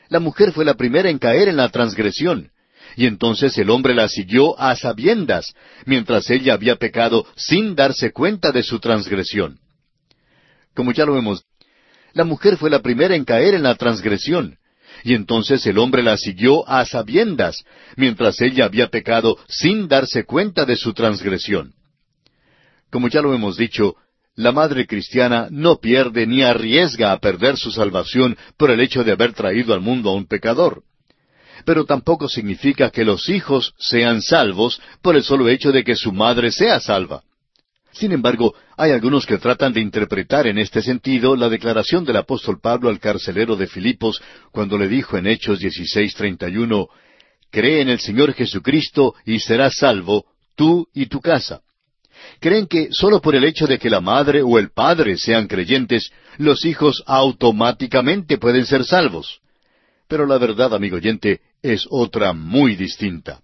[0.09, 2.51] La mujer fue la primera en caer en la transgresión,
[2.97, 5.55] y entonces el hombre la siguió a sabiendas,
[5.87, 9.59] mientras ella había pecado sin darse cuenta de su transgresión.
[10.75, 11.45] Como ya lo hemos,
[12.15, 14.59] la mujer fue la primera en caer en la transgresión,
[15.05, 17.65] y entonces el hombre la siguió a sabiendas,
[17.97, 21.75] mientras ella había pecado sin darse cuenta de su transgresión.
[22.91, 23.97] Como ya lo hemos dicho,
[24.35, 29.13] la madre cristiana no pierde ni arriesga a perder su salvación por el hecho de
[29.13, 30.83] haber traído al mundo a un pecador.
[31.65, 36.13] Pero tampoco significa que los hijos sean salvos por el solo hecho de que su
[36.13, 37.23] madre sea salva.
[37.93, 42.59] Sin embargo, hay algunos que tratan de interpretar en este sentido la declaración del apóstol
[42.61, 46.89] Pablo al carcelero de Filipos cuando le dijo en Hechos 16:31,
[47.51, 50.25] Cree en el Señor Jesucristo y serás salvo,
[50.57, 51.61] tú y tu casa
[52.41, 56.11] creen que solo por el hecho de que la madre o el padre sean creyentes,
[56.39, 59.41] los hijos automáticamente pueden ser salvos.
[60.13, 63.41] Pero la verdad, amigo oyente, es otra muy distinta.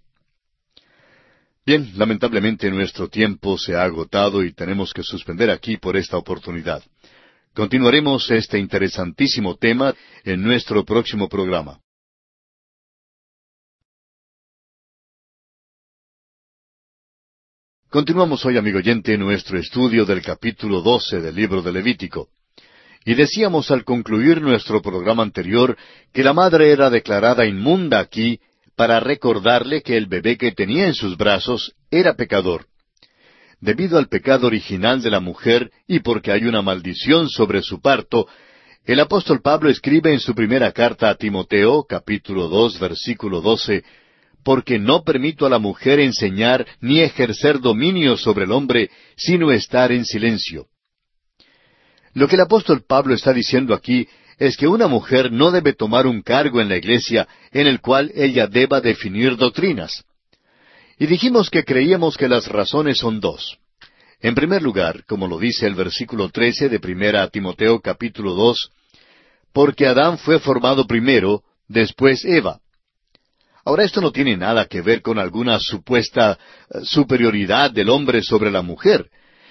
[1.64, 6.82] Bien, lamentablemente nuestro tiempo se ha agotado y tenemos que suspender aquí por esta oportunidad.
[7.54, 9.94] Continuaremos este interesantísimo tema
[10.24, 11.80] en nuestro próximo programa.
[17.88, 22.28] Continuamos hoy, amigo oyente, nuestro estudio del capítulo 12 del libro de Levítico.
[23.08, 25.78] Y decíamos al concluir nuestro programa anterior
[26.12, 28.38] que la madre era declarada inmunda aquí
[28.76, 32.66] para recordarle que el bebé que tenía en sus brazos era pecador.
[33.62, 38.28] Debido al pecado original de la mujer y porque hay una maldición sobre su parto,
[38.84, 43.84] el apóstol Pablo escribe en su primera carta a Timoteo, capítulo dos, versículo doce,
[44.44, 49.92] porque no permito a la mujer enseñar ni ejercer dominio sobre el hombre, sino estar
[49.92, 50.66] en silencio.
[52.14, 56.06] Lo que el apóstol Pablo está diciendo aquí es que una mujer no debe tomar
[56.06, 60.04] un cargo en la iglesia en el cual ella deba definir doctrinas.
[60.98, 63.58] Y dijimos que creíamos que las razones son dos.
[64.20, 68.70] En primer lugar, como lo dice el versículo trece de primera Timoteo capítulo dos,
[69.52, 72.60] porque Adán fue formado primero, después Eva.
[73.64, 76.38] Ahora esto no tiene nada que ver con alguna supuesta
[76.70, 79.10] eh, superioridad del hombre sobre la mujer,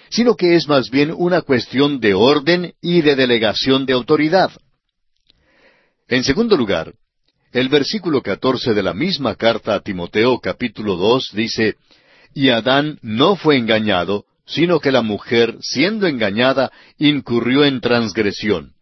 [0.09, 4.51] sino que es más bien una cuestión de orden y de delegación de autoridad.
[6.07, 6.93] En segundo lugar,
[7.51, 11.75] el versículo catorce de la misma carta a Timoteo capítulo dos dice,
[12.33, 18.73] Y Adán no fue engañado, sino que la mujer, siendo engañada, incurrió en transgresión.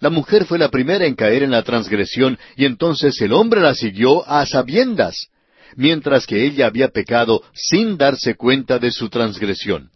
[0.00, 3.74] La mujer fue la primera en caer en la transgresión y entonces el hombre la
[3.74, 5.28] siguió a sabiendas,
[5.76, 9.90] mientras que ella había pecado sin darse cuenta de su transgresión.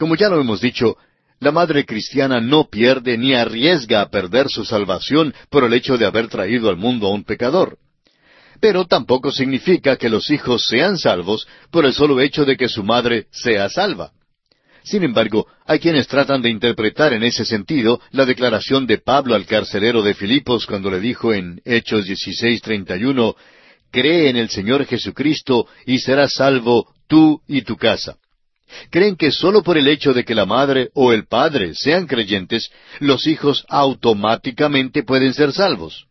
[0.00, 0.96] Como ya lo hemos dicho,
[1.40, 6.06] la madre cristiana no pierde ni arriesga a perder su salvación por el hecho de
[6.06, 7.76] haber traído al mundo a un pecador.
[8.62, 12.82] Pero tampoco significa que los hijos sean salvos por el solo hecho de que su
[12.82, 14.12] madre sea salva.
[14.84, 19.44] Sin embargo, hay quienes tratan de interpretar en ese sentido la declaración de Pablo al
[19.44, 23.34] carcelero de Filipos cuando le dijo en Hechos 16:31,
[23.90, 28.16] Cree en el Señor Jesucristo y serás salvo tú y tu casa.
[28.90, 32.70] Creen que sólo por el hecho de que la madre o el padre sean creyentes,
[32.98, 36.06] los hijos automáticamente pueden ser salvos.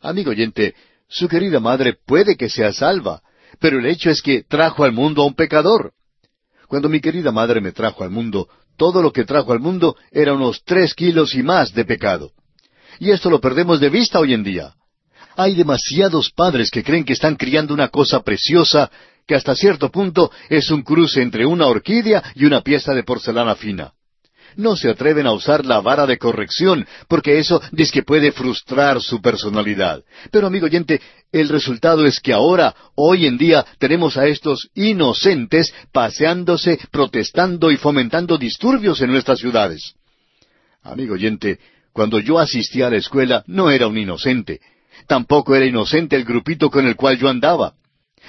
[0.00, 0.74] Amigo oyente,
[1.08, 3.22] su querida madre puede que sea salva,
[3.60, 5.92] pero el hecho es que trajo al mundo a un pecador.
[6.68, 10.32] Cuando mi querida madre me trajo al mundo, todo lo que trajo al mundo era
[10.32, 12.32] unos tres kilos y más de pecado.
[12.98, 14.74] Y esto lo perdemos de vista hoy en día.
[15.36, 18.90] Hay demasiados padres que creen que están criando una cosa preciosa
[19.32, 23.54] que hasta cierto punto es un cruce entre una orquídea y una pieza de porcelana
[23.54, 23.94] fina
[24.56, 29.00] no se atreven a usar la vara de corrección, porque eso dice que puede frustrar
[29.00, 30.02] su personalidad.
[30.30, 31.00] Pero amigo oyente,
[31.32, 37.78] el resultado es que ahora, hoy en día, tenemos a estos inocentes paseándose, protestando y
[37.78, 39.94] fomentando disturbios en nuestras ciudades.
[40.82, 41.58] Amigo oyente,
[41.94, 44.60] cuando yo asistía a la escuela no era un inocente.
[45.06, 47.72] Tampoco era inocente el grupito con el cual yo andaba.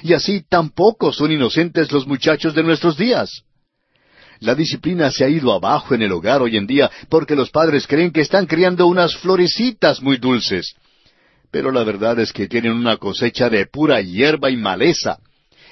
[0.02, 3.44] Y así tampoco son inocentes los muchachos de nuestros días.
[4.40, 7.88] La disciplina se ha ido abajo en el hogar hoy en día porque los padres
[7.88, 10.76] creen que están criando unas florecitas muy dulces.
[11.52, 15.20] Pero la verdad es que tienen una cosecha de pura hierba y maleza.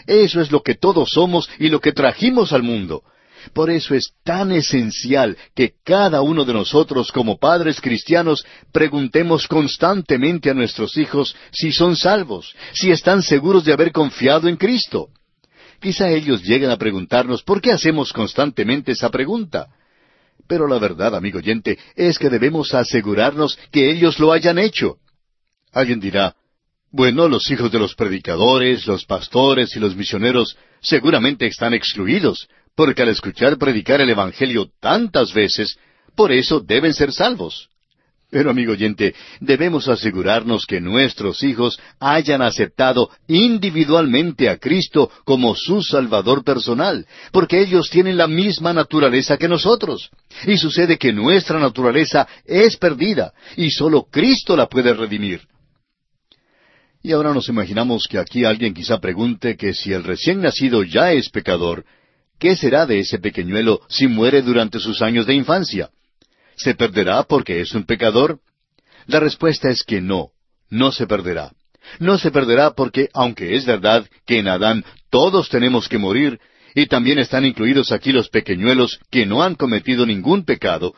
[0.06, 3.04] Eso es lo que todos somos y lo que trajimos al mundo.
[3.54, 10.50] Por eso es tan esencial que cada uno de nosotros como padres cristianos preguntemos constantemente
[10.50, 15.10] a nuestros hijos si son salvos, si están seguros de haber confiado en Cristo.
[15.80, 19.68] Quizá ellos lleguen a preguntarnos por qué hacemos constantemente esa pregunta.
[20.48, 24.98] Pero la verdad, amigo oyente, es que debemos asegurarnos que ellos lo hayan hecho.
[25.72, 26.36] Alguien dirá,
[26.92, 33.02] bueno, los hijos de los predicadores, los pastores y los misioneros seguramente están excluidos, porque
[33.02, 35.78] al escuchar predicar el Evangelio tantas veces,
[36.16, 37.70] por eso deben ser salvos.
[38.32, 45.84] Pero, amigo oyente, debemos asegurarnos que nuestros hijos hayan aceptado individualmente a Cristo como su
[45.84, 50.10] Salvador personal, porque ellos tienen la misma naturaleza que nosotros.
[50.48, 55.42] Y sucede que nuestra naturaleza es perdida, y sólo Cristo la puede redimir.
[57.04, 61.12] Y ahora nos imaginamos que aquí alguien quizá pregunte que si el recién nacido ya
[61.12, 61.84] es pecador,
[62.42, 65.92] ¿qué será de ese pequeñuelo si muere durante sus años de infancia?
[66.56, 68.40] ¿Se perderá porque es un pecador?
[69.06, 70.32] La respuesta es que no,
[70.70, 71.52] no se perderá.
[72.00, 76.40] No se perderá porque, aunque es verdad que en Adán todos tenemos que morir,
[76.74, 80.96] y también están incluidos aquí los pequeñuelos que no han cometido ningún pecado,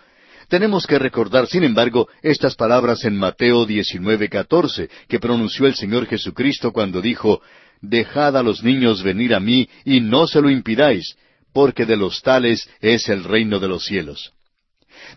[0.48, 6.72] tenemos que recordar, sin embargo, estas palabras en Mateo 19:14 que pronunció el Señor Jesucristo
[6.72, 7.42] cuando dijo,
[7.82, 11.18] Dejad a los niños venir a mí y no se lo impidáis,
[11.54, 14.34] porque de los tales es el reino de los cielos.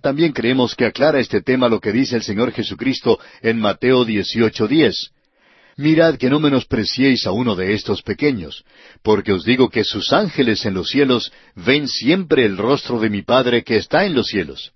[0.01, 5.11] También creemos que aclara este tema lo que dice el Señor Jesucristo en Mateo 18:10.
[5.79, 8.65] Mirad que no menospreciéis a uno de estos pequeños,
[9.03, 13.23] porque os digo que sus ángeles en los cielos ven siempre el rostro de mi
[13.23, 14.73] Padre que está en los cielos.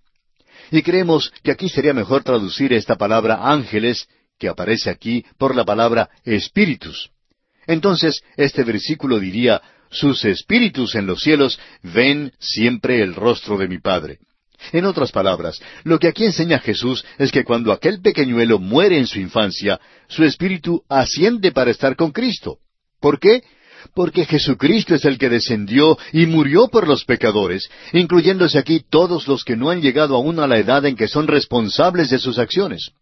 [0.71, 4.09] Y creemos que aquí sería mejor traducir esta palabra ángeles,
[4.39, 7.11] que aparece aquí, por la palabra espíritus.
[7.67, 9.61] Entonces, este versículo diría,
[9.91, 14.19] sus espíritus en los cielos ven siempre el rostro de mi Padre.
[14.73, 19.07] En otras palabras, lo que aquí enseña Jesús es que cuando aquel pequeñuelo muere en
[19.07, 22.59] su infancia, su espíritu asciende para estar con Cristo.
[23.01, 23.43] ¿Por qué?
[23.95, 29.45] Porque Jesucristo es el que descendió y murió por los pecadores, incluyéndose aquí todos los
[29.45, 32.93] que no han llegado aún a la edad en que son responsables de sus acciones.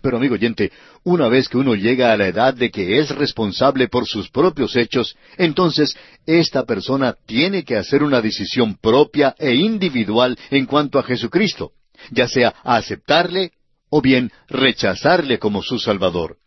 [0.00, 0.72] Pero amigo oyente,
[1.04, 4.76] una vez que uno llega a la edad de que es responsable por sus propios
[4.76, 11.02] hechos, entonces esta persona tiene que hacer una decisión propia e individual en cuanto a
[11.02, 11.72] Jesucristo,
[12.10, 13.52] ya sea aceptarle
[13.90, 16.38] o bien rechazarle como su Salvador.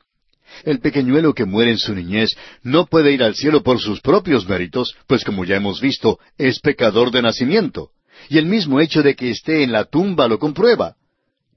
[0.63, 4.47] El pequeñuelo que muere en su niñez no puede ir al cielo por sus propios
[4.47, 7.89] méritos, pues como ya hemos visto, es pecador de nacimiento.
[8.29, 10.95] Y el mismo hecho de que esté en la tumba lo comprueba.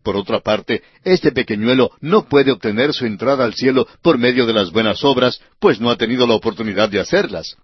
[0.03, 4.53] Por otra parte, este pequeñuelo no puede obtener su entrada al cielo por medio de
[4.53, 7.57] las buenas obras, pues no ha tenido la oportunidad de hacerlas.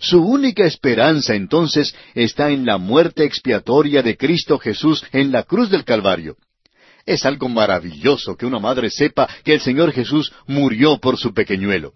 [0.00, 5.70] Su única esperanza entonces está en la muerte expiatoria de Cristo Jesús en la cruz
[5.70, 6.36] del Calvario.
[7.06, 11.92] Es algo maravilloso que una madre sepa que el Señor Jesús murió por su pequeñuelo.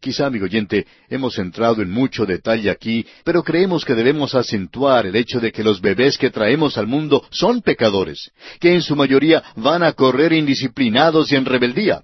[0.00, 5.16] Quizá, amigo oyente, hemos entrado en mucho detalle aquí, pero creemos que debemos acentuar el
[5.16, 8.30] hecho de que los bebés que traemos al mundo son pecadores,
[8.60, 12.02] que en su mayoría van a correr indisciplinados y en rebeldía.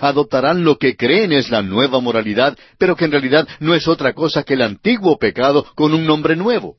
[0.00, 4.14] Adoptarán lo que creen es la nueva moralidad, pero que en realidad no es otra
[4.14, 6.76] cosa que el antiguo pecado con un nombre nuevo.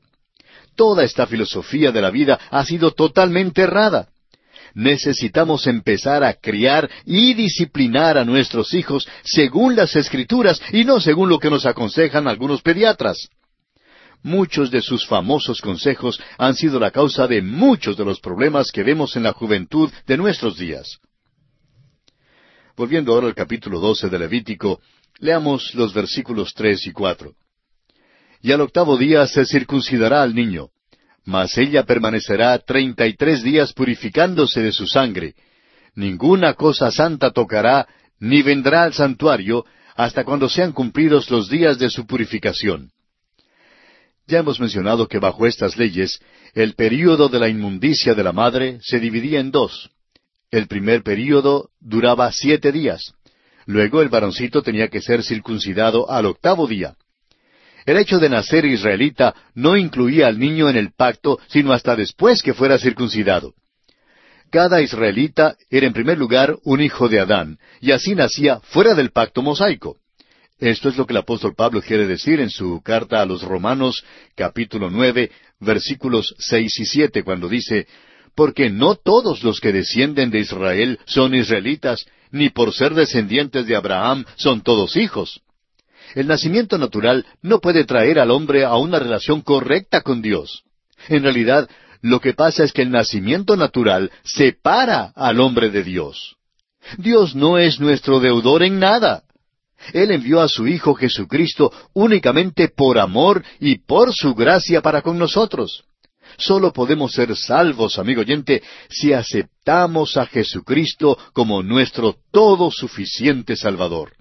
[0.74, 4.08] Toda esta filosofía de la vida ha sido totalmente errada
[4.76, 11.30] necesitamos empezar a criar y disciplinar a nuestros hijos según las escrituras y no según
[11.30, 13.30] lo que nos aconsejan algunos pediatras.
[14.22, 18.82] Muchos de sus famosos consejos han sido la causa de muchos de los problemas que
[18.82, 20.98] vemos en la juventud de nuestros días.
[22.76, 24.80] Volviendo ahora al capítulo doce de Levítico,
[25.20, 27.32] leamos los versículos tres y cuatro.
[28.42, 30.68] Y al octavo día se circuncidará al niño,
[31.26, 35.34] mas ella permanecerá treinta y tres días purificándose de su sangre.
[35.96, 37.88] Ninguna cosa santa tocará,
[38.20, 39.64] ni vendrá al santuario,
[39.96, 42.92] hasta cuando sean cumplidos los días de su purificación.
[44.28, 46.20] Ya hemos mencionado que bajo estas leyes,
[46.54, 49.90] el período de la inmundicia de la madre se dividía en dos.
[50.50, 53.14] El primer período duraba siete días.
[53.66, 56.94] Luego el varoncito tenía que ser circuncidado al octavo día.
[57.86, 62.42] El hecho de nacer israelita no incluía al niño en el pacto, sino hasta después
[62.42, 63.54] que fuera circuncidado.
[64.50, 69.12] Cada israelita era en primer lugar un hijo de Adán, y así nacía fuera del
[69.12, 69.98] pacto mosaico.
[70.58, 74.04] Esto es lo que el apóstol Pablo quiere decir en su carta a los Romanos
[74.34, 75.30] capítulo nueve
[75.60, 77.86] versículos seis y siete cuando dice
[78.34, 83.76] Porque no todos los que descienden de Israel son israelitas, ni por ser descendientes de
[83.76, 85.42] Abraham son todos hijos.
[86.16, 90.62] El nacimiento natural no puede traer al hombre a una relación correcta con Dios.
[91.08, 91.68] En realidad,
[92.00, 96.36] lo que pasa es que el nacimiento natural separa al hombre de Dios.
[96.96, 99.24] Dios no es nuestro deudor en nada.
[99.92, 105.18] Él envió a su Hijo Jesucristo únicamente por amor y por su gracia para con
[105.18, 105.84] nosotros.
[106.38, 114.15] Solo podemos ser salvos, amigo oyente, si aceptamos a Jesucristo como nuestro todo suficiente Salvador.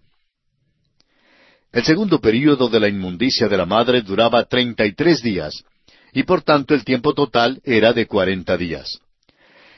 [1.76, 5.62] El segundo período de la inmundicia de la madre duraba treinta y tres días,
[6.14, 9.02] y por tanto el tiempo total era de cuarenta días.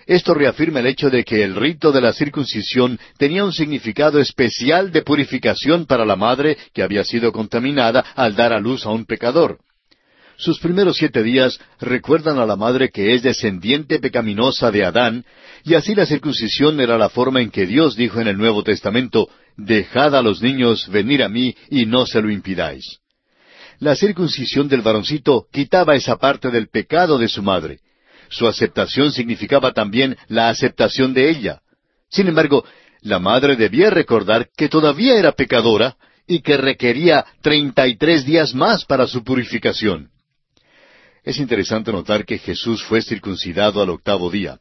[0.05, 4.91] Esto reafirma el hecho de que el rito de la circuncisión tenía un significado especial
[4.91, 9.05] de purificación para la madre que había sido contaminada al dar a luz a un
[9.05, 9.57] pecador.
[10.37, 15.25] Sus primeros siete días recuerdan a la madre que es descendiente pecaminosa de Adán,
[15.67, 19.27] y así la circuncisión era la forma en que Dios dijo en el Nuevo Testamento,
[19.57, 22.99] Dejad a los niños venir a mí y no se lo impidáis.
[23.79, 27.81] La circuncisión del varoncito quitaba esa parte del pecado de su madre,
[28.29, 31.59] su aceptación significaba también la aceptación de ella.
[32.09, 32.63] Sin embargo,
[33.01, 38.55] la madre debía recordar que todavía era pecadora y que requería treinta y tres días
[38.55, 40.11] más para su purificación.
[41.25, 44.59] Es interesante notar que Jesús fue circuncidado al octavo día.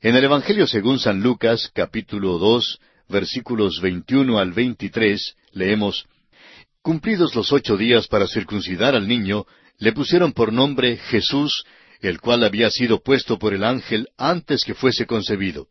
[0.00, 2.78] En el Evangelio según San Lucas, capítulo dos,
[3.08, 6.06] versículos veintiuno al veintitrés, leemos
[6.82, 9.44] Cumplidos los ocho días para circuncidar al niño,
[9.78, 11.64] le pusieron por nombre Jesús,
[12.00, 15.66] el cual había sido puesto por el ángel antes que fuese concebido.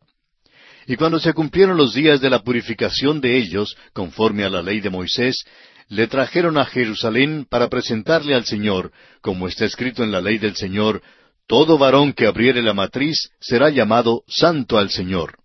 [0.86, 4.80] Y cuando se cumplieron los días de la purificación de ellos, conforme a la ley
[4.80, 5.42] de Moisés,
[5.88, 10.54] le trajeron a Jerusalén para presentarle al Señor, como está escrito en la ley del
[10.54, 11.02] Señor,
[11.48, 15.38] todo varón que abriere la matriz será llamado santo al Señor.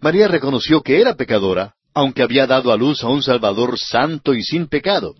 [0.00, 4.42] María reconoció que era pecadora, aunque había dado a luz a un Salvador santo y
[4.42, 5.14] sin pecado.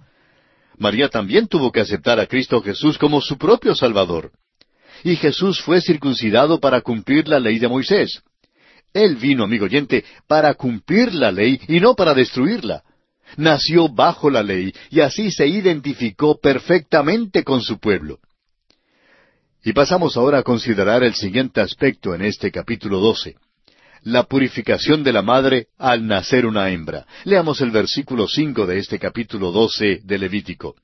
[0.79, 4.33] María también tuvo que aceptar a Cristo Jesús como su propio Salvador
[5.05, 8.23] y Jesús fue circuncidado para cumplir la ley de Moisés.
[8.93, 12.83] Él vino, amigo oyente, para cumplir la ley y no para destruirla.
[13.37, 18.19] Nació bajo la ley y así se identificó perfectamente con su pueblo.
[19.63, 23.37] Y pasamos ahora a considerar el siguiente aspecto en este capítulo doce.
[24.03, 27.07] La purificación de la madre al nacer una hembra.
[27.25, 30.77] Leamos el versículo cinco de este capítulo doce de Levítico.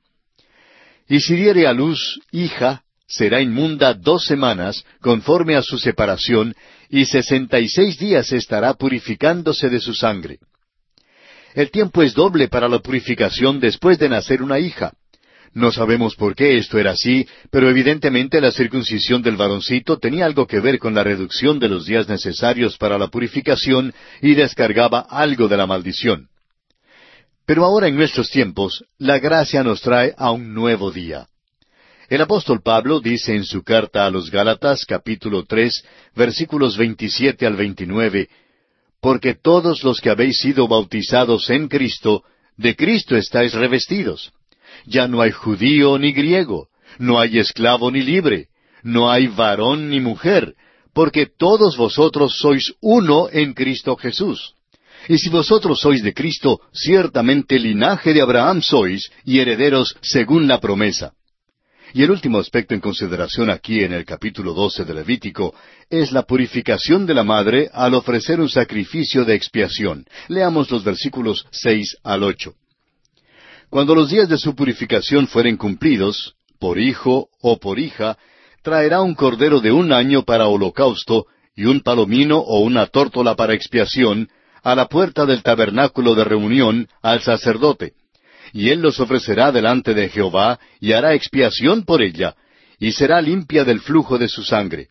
[1.09, 6.55] Y si diere a luz hija, será inmunda dos semanas conforme a su separación,
[6.91, 10.39] y sesenta y seis días estará purificándose de su sangre.
[11.55, 14.93] El tiempo es doble para la purificación después de nacer una hija.
[15.55, 20.47] No sabemos por qué esto era así, pero evidentemente la circuncisión del varoncito tenía algo
[20.47, 25.49] que ver con la reducción de los días necesarios para la purificación y descargaba algo
[25.49, 26.29] de la maldición.
[27.47, 31.29] Pero ahora en nuestros tiempos, la gracia nos trae a un nuevo día.
[32.09, 35.85] El apóstol Pablo dice en su carta a los Gálatas capítulo tres
[36.15, 38.29] versículos veintisiete al veintinueve
[39.01, 42.23] Porque todos los que habéis sido bautizados en Cristo,
[42.57, 44.33] de Cristo estáis revestidos.
[44.87, 46.69] Ya no hay judío ni griego,
[46.99, 48.49] no hay esclavo ni libre,
[48.83, 50.55] no hay varón ni mujer,
[50.95, 54.55] porque todos vosotros sois uno en Cristo Jesús.
[55.09, 60.61] Y si vosotros sois de Cristo, ciertamente linaje de Abraham sois y herederos según la
[60.61, 61.13] promesa.
[61.95, 65.55] Y el último aspecto en consideración aquí en el capítulo doce de Levítico
[65.89, 70.05] es la purificación de la madre al ofrecer un sacrificio de expiación.
[70.29, 72.55] Leamos los versículos seis al ocho.
[73.77, 78.17] Cuando los días de su purificación fueren cumplidos, por hijo o por hija,
[78.63, 83.53] traerá un cordero de un año para holocausto y un palomino o una tórtola para
[83.53, 84.31] expiación
[84.63, 87.93] a la puerta del tabernáculo de reunión al sacerdote
[88.55, 92.35] y él los ofrecerá delante de Jehová, y hará expiación por ella,
[92.79, 94.89] y será limpia del flujo de su sangre.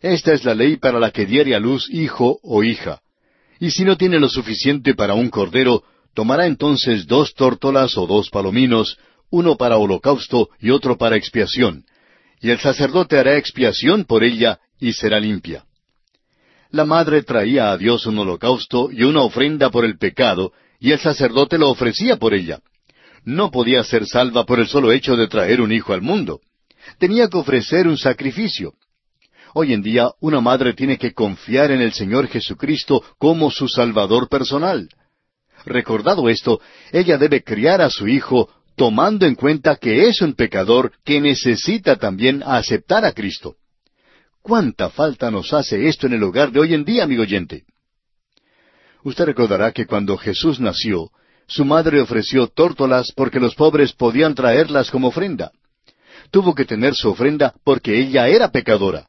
[0.00, 3.00] Esta es la ley para la que diere a luz hijo o hija.
[3.58, 5.82] Y si no tiene lo suficiente para un cordero,
[6.14, 8.98] tomará entonces dos tórtolas o dos palominos,
[9.30, 11.84] uno para holocausto y otro para expiación,
[12.40, 15.64] y el sacerdote hará expiación por ella y será limpia.
[16.70, 20.98] La madre traía a Dios un holocausto y una ofrenda por el pecado, y el
[20.98, 22.60] sacerdote lo ofrecía por ella.
[23.24, 26.40] No podía ser salva por el solo hecho de traer un hijo al mundo.
[26.98, 28.74] Tenía que ofrecer un sacrificio.
[29.54, 34.28] Hoy en día una madre tiene que confiar en el Señor Jesucristo como su Salvador
[34.28, 34.88] personal.
[35.64, 36.60] Recordado esto,
[36.92, 41.96] ella debe criar a su hijo tomando en cuenta que es un pecador que necesita
[41.96, 43.56] también aceptar a Cristo.
[44.40, 47.64] ¿Cuánta falta nos hace esto en el hogar de hoy en día, amigo oyente?
[49.02, 51.10] Usted recordará que cuando Jesús nació,
[51.46, 55.50] su madre ofreció tórtolas porque los pobres podían traerlas como ofrenda.
[56.30, 59.08] Tuvo que tener su ofrenda porque ella era pecadora.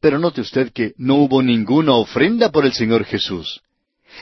[0.00, 3.60] Pero note usted que no hubo ninguna ofrenda por el Señor Jesús.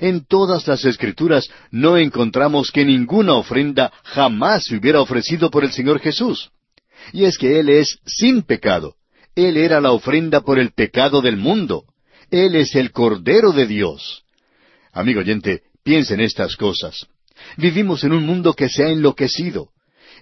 [0.00, 5.72] En todas las escrituras no encontramos que ninguna ofrenda jamás se hubiera ofrecido por el
[5.72, 6.50] Señor Jesús.
[7.12, 8.94] Y es que Él es sin pecado.
[9.34, 11.84] Él era la ofrenda por el pecado del mundo.
[12.30, 14.24] Él es el Cordero de Dios.
[14.92, 17.06] Amigo oyente, piense en estas cosas.
[17.56, 19.68] Vivimos en un mundo que se ha enloquecido.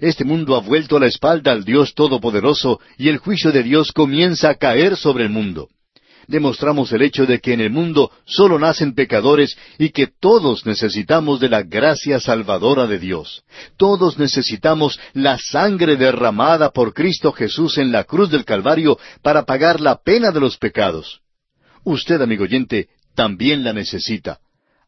[0.01, 4.51] Este mundo ha vuelto la espalda al Dios Todopoderoso y el juicio de Dios comienza
[4.51, 5.69] a caer sobre el mundo.
[6.27, 11.41] Demostramos el hecho de que en el mundo solo nacen pecadores y que todos necesitamos
[11.41, 13.43] de la gracia salvadora de Dios.
[13.77, 19.81] Todos necesitamos la sangre derramada por Cristo Jesús en la cruz del Calvario para pagar
[19.81, 21.21] la pena de los pecados.
[21.85, 24.39] Usted, amigo oyente, también la necesita.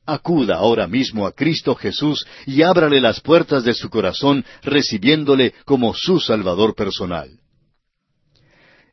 [0.07, 5.95] Acuda ahora mismo a Cristo Jesús y ábrale las puertas de su corazón recibiéndole como
[5.95, 7.29] su Salvador personal.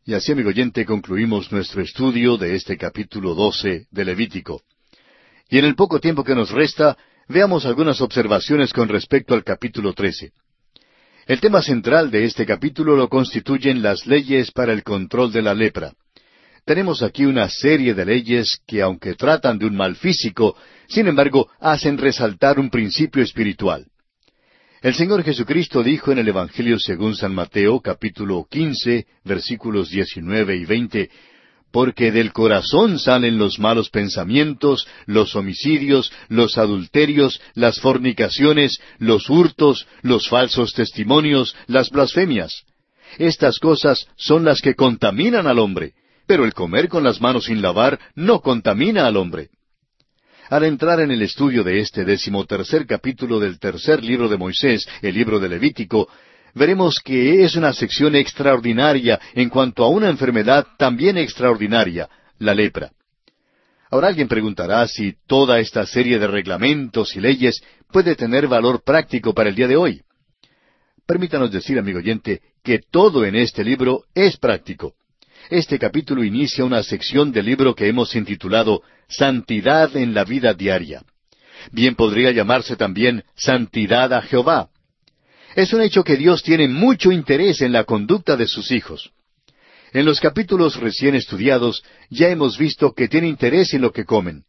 [0.06, 4.62] Y así, amigo oyente, concluimos nuestro estudio de este capítulo 12 de Levítico.
[5.50, 6.98] Y en el poco tiempo que nos resta,
[7.30, 10.34] veamos algunas observaciones con respecto al capítulo 13.
[11.26, 15.54] El tema central de este capítulo lo constituyen las leyes para el control de la
[15.54, 15.94] lepra.
[16.66, 20.58] Tenemos aquí una serie de leyes que, aunque tratan de un mal físico,
[20.90, 23.86] sin embargo, hacen resaltar un principio espiritual.
[24.84, 30.66] El Señor Jesucristo dijo en el Evangelio según San Mateo capítulo quince versículos diecinueve y
[30.66, 31.10] veinte,
[31.72, 39.88] porque del corazón salen los malos pensamientos, los homicidios, los adulterios, las fornicaciones, los hurtos,
[40.02, 42.66] los falsos testimonios, las blasfemias.
[43.18, 45.94] Estas cosas son las que contaminan al hombre,
[46.28, 49.48] pero el comer con las manos sin lavar no contamina al hombre.
[50.54, 55.16] Al entrar en el estudio de este decimotercer capítulo del tercer libro de Moisés, el
[55.16, 56.08] libro de Levítico,
[56.54, 62.92] veremos que es una sección extraordinaria en cuanto a una enfermedad también extraordinaria, la lepra.
[63.90, 69.34] Ahora alguien preguntará si toda esta serie de reglamentos y leyes puede tener valor práctico
[69.34, 70.04] para el día de hoy.
[71.08, 74.94] Permítanos decir, amigo oyente, que todo en este libro es práctico.
[75.50, 81.04] Este capítulo inicia una sección del libro que hemos intitulado Santidad en la vida diaria.
[81.72, 84.70] Bien podría llamarse también Santidad a Jehová.
[85.56, 89.12] Es un hecho que Dios tiene mucho interés en la conducta de sus hijos.
[89.92, 94.46] En los capítulos recién estudiados ya hemos visto que tiene interés en lo que comen.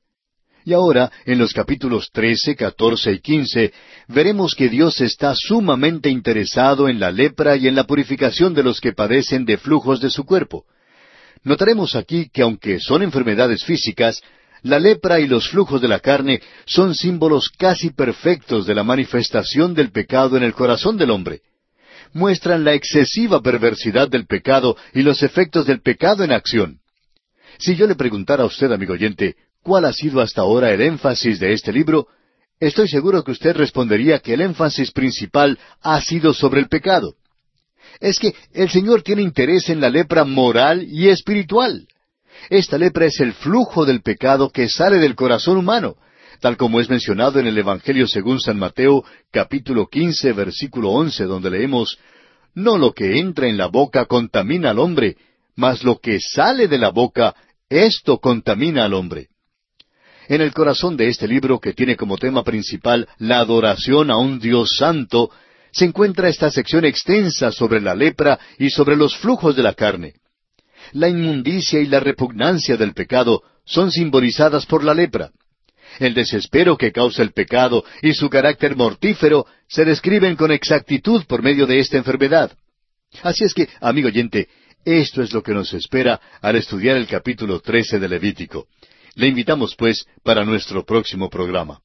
[0.65, 3.75] Y ahora, en los capítulos trece, catorce y quince,
[4.09, 8.81] veremos que Dios está sumamente interesado en la lepra y en la purificación de los
[8.81, 10.65] que padecen de flujos de su cuerpo.
[11.45, 14.21] Notaremos aquí que aunque son enfermedades físicas,
[14.63, 19.75] la lepra y los flujos de la carne son símbolos casi perfectos de la manifestación
[19.75, 21.43] del pecado en el corazón del hombre.
[22.15, 26.79] Muestran la excesiva perversidad del pecado y los efectos del pecado en acción.
[27.59, 31.39] Si yo le preguntara a usted, amigo oyente, cuál ha sido hasta ahora el énfasis
[31.41, 32.09] de este libro,
[32.59, 37.17] estoy seguro que usted respondería que el énfasis principal ha sido sobre el pecado
[38.01, 41.87] es que el Señor tiene interés en la lepra moral y espiritual.
[42.51, 45.97] Esta lepra es el flujo del pecado que sale del corazón humano,
[46.41, 51.51] tal como es mencionado en el Evangelio según San Mateo capítulo quince versículo once, donde
[51.51, 51.99] leemos
[52.55, 55.17] No lo que entra en la boca contamina al hombre,
[55.57, 57.35] mas lo que sale de la boca,
[57.69, 59.29] esto contamina al hombre.
[60.29, 64.39] En el corazón de este libro, que tiene como tema principal la adoración a un
[64.39, 65.31] Dios santo,
[65.75, 70.15] se encuentra esta sección extensa sobre la lepra y sobre los flujos de la carne.
[70.93, 75.33] La inmundicia y la repugnancia del pecado son simbolizadas por la lepra.
[75.99, 81.43] El desespero que causa el pecado y su carácter mortífero se describen con exactitud por
[81.43, 82.57] medio de esta enfermedad.
[83.23, 84.49] Así es que, amigo oyente,
[84.85, 88.69] esto es lo que nos espera al estudiar el capítulo 13 de Levítico.
[89.17, 91.81] Le invitamos, pues, para nuestro próximo programa.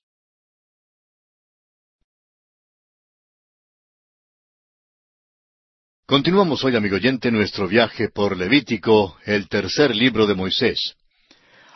[6.10, 10.96] Continuamos hoy, amigo oyente, nuestro viaje por Levítico, el tercer libro de Moisés.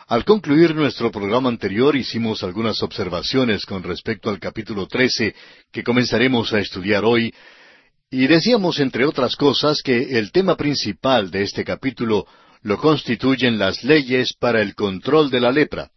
[0.08, 5.36] Al concluir nuestro programa anterior hicimos algunas observaciones con respecto al capítulo 13
[5.70, 7.32] que comenzaremos a estudiar hoy,
[8.10, 12.26] y decíamos, entre otras cosas, que el tema principal de este capítulo
[12.62, 15.92] lo constituyen las leyes para el control de la lepra.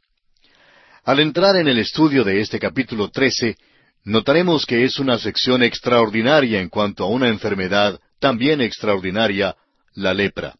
[1.06, 3.58] Al entrar en el estudio de este capítulo 13,
[4.04, 9.56] notaremos que es una sección extraordinaria en cuanto a una enfermedad también extraordinaria,
[9.94, 10.56] la lepra.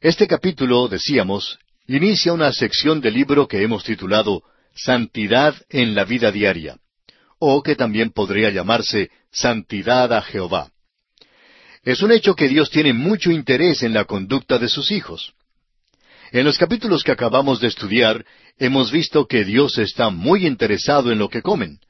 [0.00, 4.42] Este capítulo, decíamos, inicia una sección del libro que hemos titulado
[4.74, 6.78] Santidad en la vida diaria,
[7.38, 10.70] o que también podría llamarse Santidad a Jehová.
[11.82, 15.32] Es un hecho que Dios tiene mucho interés en la conducta de sus hijos.
[16.32, 18.24] En los capítulos que acabamos de estudiar,
[18.58, 21.80] hemos visto que Dios está muy interesado en lo que comen.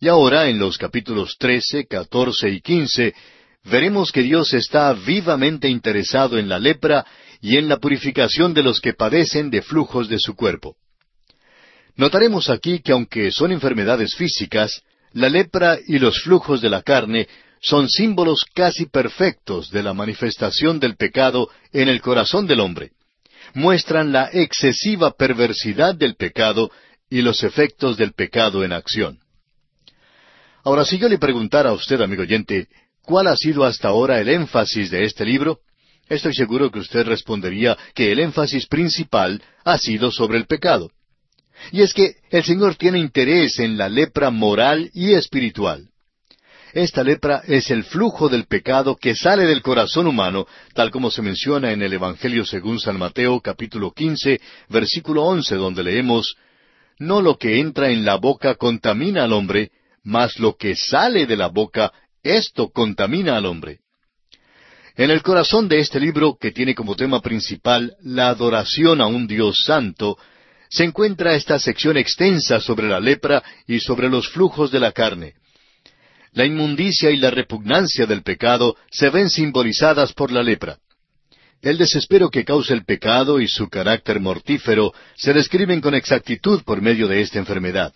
[0.00, 3.14] Y ahora, en los capítulos trece, catorce y quince,
[3.68, 7.06] veremos que Dios está vivamente interesado en la lepra
[7.40, 10.76] y en la purificación de los que padecen de flujos de su cuerpo.
[11.96, 17.28] Notaremos aquí que aunque son enfermedades físicas, la lepra y los flujos de la carne
[17.60, 22.92] son símbolos casi perfectos de la manifestación del pecado en el corazón del hombre.
[23.54, 26.70] Muestran la excesiva perversidad del pecado
[27.10, 29.18] y los efectos del pecado en acción.
[30.64, 32.68] Ahora, si yo le preguntara a usted, amigo oyente,
[33.08, 35.60] ¿cuál ha sido hasta ahora el énfasis de este libro?
[36.10, 40.90] Estoy seguro que usted respondería que el énfasis principal ha sido sobre el pecado.
[41.72, 45.88] Y es que el Señor tiene interés en la lepra moral y espiritual.
[46.74, 51.22] Esta lepra es el flujo del pecado que sale del corazón humano, tal como se
[51.22, 54.38] menciona en el Evangelio según San Mateo capítulo 15,
[54.68, 56.36] versículo 11, donde leemos,
[56.98, 59.70] No lo que entra en la boca contamina al hombre,
[60.04, 61.90] mas lo que sale de la boca,
[62.36, 63.80] esto contamina al hombre.
[64.96, 69.26] En el corazón de este libro, que tiene como tema principal la adoración a un
[69.26, 70.18] Dios santo,
[70.68, 75.34] se encuentra esta sección extensa sobre la lepra y sobre los flujos de la carne.
[76.32, 80.78] La inmundicia y la repugnancia del pecado se ven simbolizadas por la lepra.
[81.62, 86.82] El desespero que causa el pecado y su carácter mortífero se describen con exactitud por
[86.82, 87.92] medio de esta enfermedad.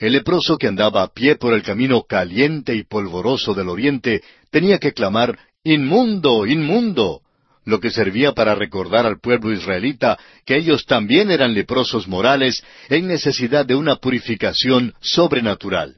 [0.00, 4.78] El leproso que andaba a pie por el camino caliente y polvoroso del oriente tenía
[4.78, 7.20] que clamar Inmundo, inmundo,
[7.66, 13.06] lo que servía para recordar al pueblo israelita que ellos también eran leprosos morales en
[13.06, 15.96] necesidad de una purificación sobrenatural.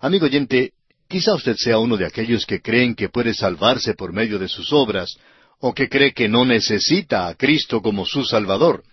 [0.00, 0.72] Amigo oyente,
[1.06, 4.72] quizá usted sea uno de aquellos que creen que puede salvarse por medio de sus
[4.72, 5.18] obras,
[5.60, 8.84] o que cree que no necesita a Cristo como su Salvador.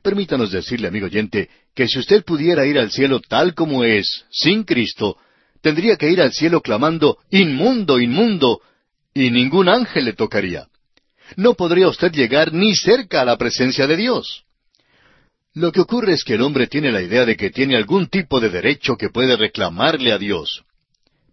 [0.00, 4.64] Permítanos decirle, amigo oyente, que si usted pudiera ir al cielo tal como es, sin
[4.64, 5.18] Cristo,
[5.60, 8.62] tendría que ir al cielo clamando, Inmundo, inmundo,
[9.12, 10.66] y ningún ángel le tocaría.
[11.36, 14.44] No podría usted llegar ni cerca a la presencia de Dios.
[15.52, 18.40] Lo que ocurre es que el hombre tiene la idea de que tiene algún tipo
[18.40, 20.64] de derecho que puede reclamarle a Dios.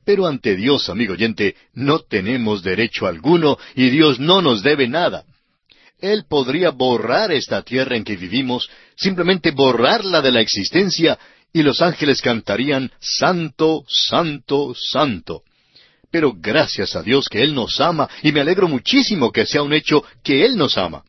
[0.05, 5.23] Pero ante Dios, amigo oyente, no tenemos derecho alguno y Dios no nos debe nada.
[6.03, 11.17] Él podría borrar esta tierra en que vivimos, simplemente borrarla de la existencia,
[11.53, 15.43] y los ángeles cantarían Santo, Santo, Santo.
[16.11, 19.71] Pero gracias a Dios que Él nos ama y me alegro muchísimo que sea un
[19.71, 21.05] hecho que Él nos ama.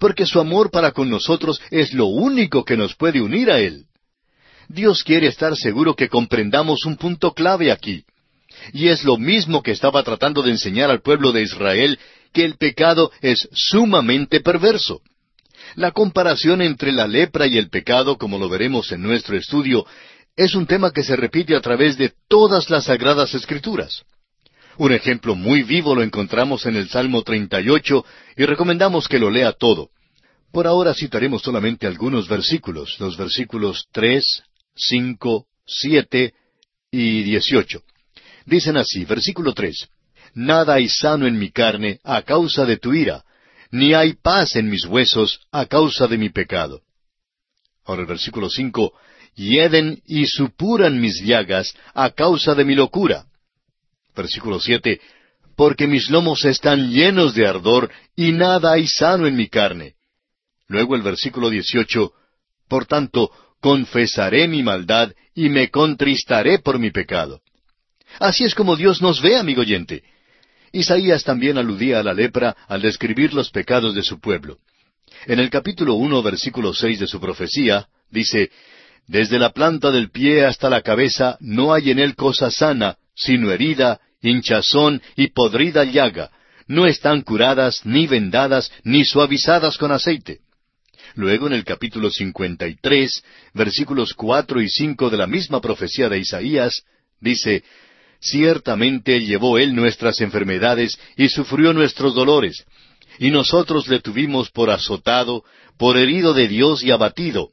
[0.00, 3.84] Porque su amor para con nosotros es lo único que nos puede unir a Él.
[4.68, 8.04] Dios quiere estar seguro que comprendamos un punto clave aquí.
[8.72, 11.96] Y es lo mismo que estaba tratando de enseñar al pueblo de Israel,
[12.32, 15.00] que el pecado es sumamente perverso.
[15.74, 19.86] La comparación entre la lepra y el pecado, como lo veremos en nuestro estudio,
[20.36, 24.04] es un tema que se repite a través de todas las sagradas escrituras.
[24.78, 28.04] Un ejemplo muy vivo lo encontramos en el Salmo 38
[28.36, 29.90] y recomendamos que lo lea todo.
[30.52, 34.42] Por ahora citaremos solamente algunos versículos, los versículos 3,
[34.74, 36.34] 5, 7
[36.90, 37.82] y 18.
[38.44, 39.88] Dicen así, versículo 3,
[40.36, 43.24] Nada hay sano en mi carne a causa de tu ira,
[43.70, 46.82] ni hay paz en mis huesos a causa de mi pecado.
[47.86, 48.92] Ahora el versículo 5,
[49.34, 53.24] Hieden y supuran mis llagas a causa de mi locura.
[54.14, 55.00] Versículo siete,
[55.56, 59.94] porque mis lomos están llenos de ardor y nada hay sano en mi carne.
[60.68, 62.12] Luego el versículo dieciocho,
[62.68, 63.30] por tanto,
[63.62, 67.40] confesaré mi maldad y me contristaré por mi pecado.
[68.18, 70.02] Así es como Dios nos ve, amigo oyente.
[70.72, 74.58] Isaías también aludía a la lepra al describir los pecados de su pueblo.
[75.26, 78.50] En el capítulo uno, versículo seis de su profecía, dice,
[79.06, 83.50] Desde la planta del pie hasta la cabeza no hay en él cosa sana, sino
[83.50, 86.30] herida, hinchazón y podrida llaga,
[86.66, 90.40] no están curadas, ni vendadas, ni suavizadas con aceite.
[91.14, 96.82] Luego en el capítulo 53, versículos cuatro y cinco de la misma profecía de Isaías,
[97.20, 97.62] dice,
[98.20, 102.64] Ciertamente llevó él nuestras enfermedades y sufrió nuestros dolores,
[103.18, 105.44] y nosotros le tuvimos por azotado,
[105.78, 107.50] por herido de Dios y abatido,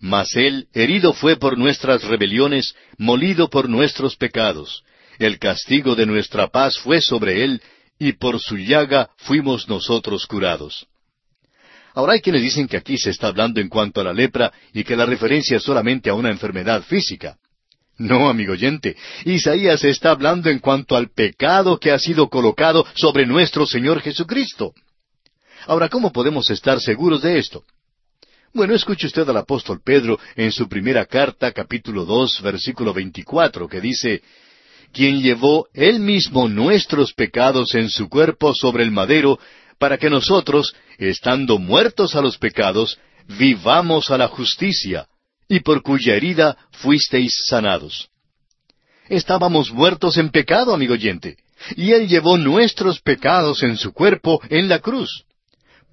[0.00, 4.82] mas él herido fue por nuestras rebeliones, molido por nuestros pecados.
[5.18, 7.62] El castigo de nuestra paz fue sobre él,
[7.98, 10.86] y por su llaga fuimos nosotros curados.
[11.92, 14.84] Ahora hay quienes dicen que aquí se está hablando en cuanto a la lepra y
[14.84, 17.36] que la referencia es solamente a una enfermedad física.
[18.00, 18.96] No, amigo oyente,
[19.26, 24.72] Isaías está hablando en cuanto al pecado que ha sido colocado sobre nuestro Señor Jesucristo.
[25.66, 27.62] Ahora, ¿cómo podemos estar seguros de esto?
[28.54, 33.82] Bueno, escuche usted al apóstol Pedro en su primera carta, capítulo dos, versículo veinticuatro, que
[33.82, 34.22] dice,
[34.94, 39.38] quien llevó él mismo nuestros pecados en su cuerpo sobre el madero,
[39.78, 42.98] para que nosotros, estando muertos a los pecados,
[43.38, 45.06] vivamos a la justicia,
[45.50, 48.08] y por cuya herida fuisteis sanados.
[49.08, 51.36] Estábamos muertos en pecado, amigo oyente,
[51.74, 55.24] y Él llevó nuestros pecados en su cuerpo en la cruz.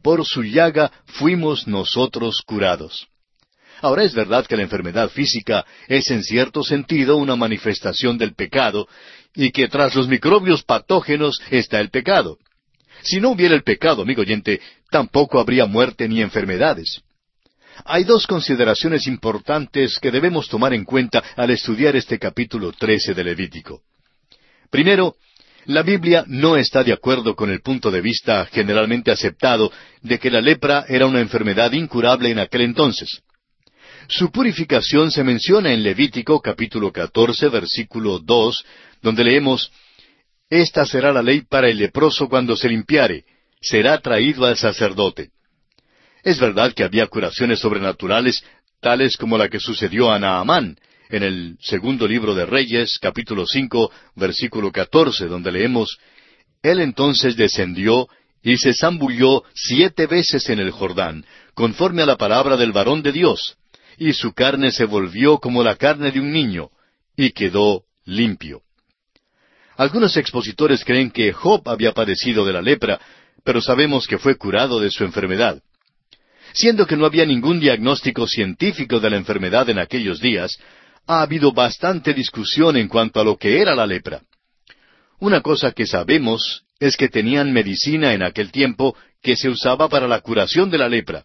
[0.03, 3.07] Por su llaga fuimos nosotros curados.
[3.81, 8.87] Ahora es verdad que la enfermedad física es en cierto sentido una manifestación del pecado,
[9.33, 12.37] y que tras los microbios patógenos está el pecado.
[13.01, 17.01] Si no hubiera el pecado, amigo oyente, tampoco habría muerte ni enfermedades.
[17.85, 23.23] Hay dos consideraciones importantes que debemos tomar en cuenta al estudiar este capítulo 13 de
[23.23, 23.81] Levítico.
[24.69, 25.15] Primero,
[25.65, 29.71] la Biblia no está de acuerdo con el punto de vista generalmente aceptado
[30.01, 33.21] de que la lepra era una enfermedad incurable en aquel entonces.
[34.07, 38.65] Su purificación se menciona en Levítico capítulo 14 versículo 2,
[39.01, 39.69] donde leemos,
[40.49, 43.25] Esta será la ley para el leproso cuando se limpiare,
[43.59, 45.31] será traído al sacerdote.
[46.27, 48.43] Es verdad que había curaciones sobrenaturales,
[48.81, 53.93] tales como la que sucedió a Naamán, en el segundo libro de Reyes, capítulo cinco,
[54.13, 55.97] versículo catorce, donde leemos
[56.61, 58.09] Él entonces descendió
[58.43, 63.13] y se zambulló siete veces en el Jordán, conforme a la palabra del varón de
[63.13, 63.55] Dios,
[63.97, 66.71] y su carne se volvió como la carne de un niño,
[67.15, 68.63] y quedó limpio.
[69.77, 72.99] Algunos expositores creen que Job había padecido de la lepra,
[73.45, 75.63] pero sabemos que fue curado de su enfermedad.
[76.53, 80.57] Siendo que no había ningún diagnóstico científico de la enfermedad en aquellos días,
[81.05, 84.21] ha habido bastante discusión en cuanto a lo que era la lepra.
[85.19, 90.07] Una cosa que sabemos es que tenían medicina en aquel tiempo que se usaba para
[90.07, 91.23] la curación de la lepra.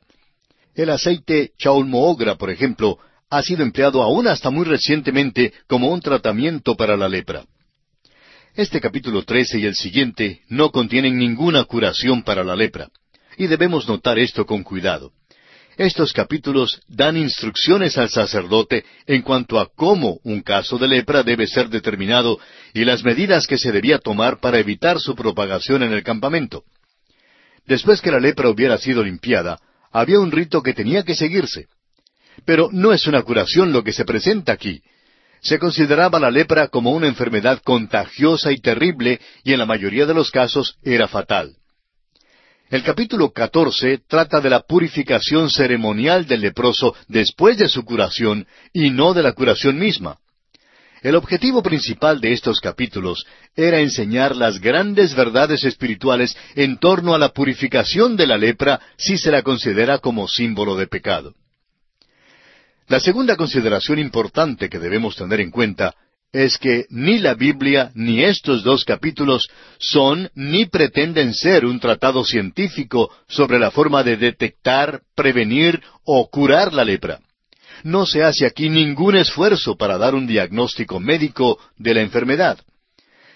[0.75, 2.99] El aceite chaulmoogra, por ejemplo,
[3.29, 7.45] ha sido empleado aún hasta muy recientemente como un tratamiento para la lepra.
[8.55, 12.89] Este capítulo 13 y el siguiente no contienen ninguna curación para la lepra,
[13.37, 15.13] y debemos notar esto con cuidado.
[15.77, 21.47] Estos capítulos dan instrucciones al sacerdote en cuanto a cómo un caso de lepra debe
[21.47, 22.39] ser determinado
[22.75, 26.65] y las medidas que se debía tomar para evitar su propagación en el campamento.
[27.67, 29.61] Después que la lepra hubiera sido limpiada,
[29.91, 31.69] había un rito que tenía que seguirse.
[32.45, 34.83] Pero no es una curación lo que se presenta aquí.
[35.41, 40.15] Se consideraba la lepra como una enfermedad contagiosa y terrible y en la mayoría de
[40.15, 41.57] los casos era fatal.
[42.73, 48.89] El capítulo 14 trata de la purificación ceremonial del leproso después de su curación y
[48.89, 50.17] no de la curación misma.
[51.03, 57.19] El objetivo principal de estos capítulos era enseñar las grandes verdades espirituales en torno a
[57.19, 61.35] la purificación de la lepra si se la considera como símbolo de pecado.
[62.89, 65.95] La segunda consideración importante que debemos tener en cuenta
[66.33, 72.25] es que ni la Biblia ni estos dos capítulos son ni pretenden ser un tratado
[72.25, 77.21] científico sobre la forma de detectar, prevenir o curar la lepra
[77.85, 82.59] no se hace aquí ningún esfuerzo para dar un diagnóstico médico de la enfermedad.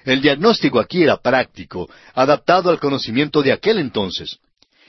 [0.04, 4.38] El diagnóstico aquí era práctico, adaptado al conocimiento de aquel entonces.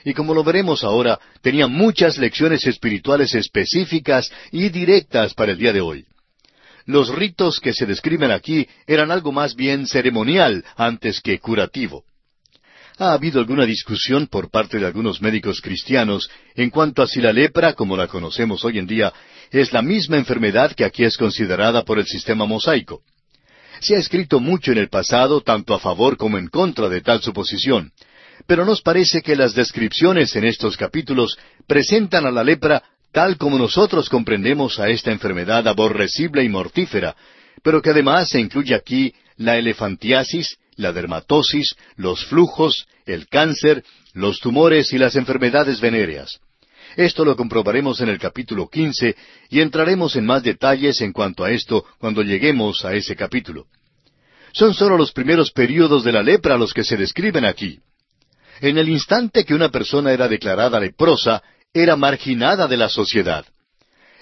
[0.06, 5.74] Y como lo veremos ahora, tenía muchas lecciones espirituales específicas y directas para el día
[5.74, 6.06] de hoy.
[6.88, 12.06] Los ritos que se describen aquí eran algo más bien ceremonial antes que curativo.
[12.98, 17.34] Ha habido alguna discusión por parte de algunos médicos cristianos en cuanto a si la
[17.34, 19.12] lepra, como la conocemos hoy en día,
[19.52, 23.02] es la misma enfermedad que aquí es considerada por el sistema mosaico.
[23.82, 27.22] Se ha escrito mucho en el pasado, tanto a favor como en contra de tal
[27.22, 27.92] suposición,
[28.48, 32.82] pero nos parece que las descripciones en estos capítulos presentan a la lepra
[33.12, 37.16] tal como nosotros comprendemos a esta enfermedad aborrecible y mortífera,
[37.64, 43.84] pero que además se incluye aquí la elefantiasis, la dermatosis, los flujos, el cáncer,
[44.14, 46.40] los tumores y las enfermedades venéreas.
[46.96, 49.16] Esto lo comprobaremos en el capítulo quince
[49.50, 53.66] y entraremos en más detalles en cuanto a esto cuando lleguemos a ese capítulo.
[54.54, 57.80] Son sólo los primeros períodos de la lepra los que se describen aquí.
[58.62, 61.44] En el instante que una persona era declarada leprosa,
[61.74, 63.46] era marginada de la sociedad.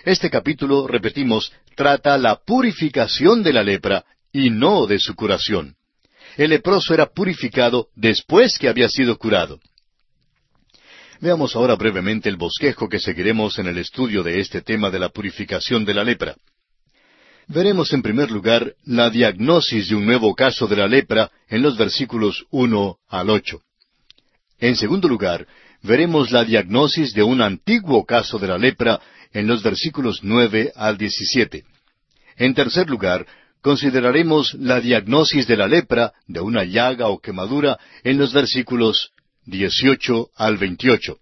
[0.03, 5.75] Este capítulo, repetimos, trata la purificación de la lepra y no de su curación.
[6.37, 9.59] El leproso era purificado después que había sido curado.
[11.21, 15.09] Veamos ahora brevemente el bosquejo que seguiremos en el estudio de este tema de la
[15.09, 16.35] purificación de la lepra.
[17.47, 21.77] Veremos en primer lugar la diagnosis de un nuevo caso de la lepra en los
[21.77, 23.61] versículos uno al ocho.
[24.59, 25.47] En segundo lugar,
[25.85, 28.99] veremos la diagnosis de un antiguo caso de la lepra
[29.31, 31.65] en los versículos nueve al diecisiete.
[32.37, 33.25] En tercer lugar,
[33.61, 39.11] consideraremos la diagnosis de la lepra, de una llaga o quemadura, en los versículos
[39.45, 41.17] 18 al 28.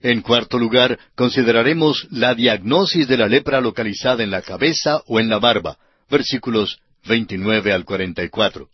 [0.00, 5.28] En cuarto lugar, consideraremos la diagnosis de la lepra localizada en la cabeza o en
[5.28, 5.78] la barba,
[6.10, 8.68] versículos 29 al 44.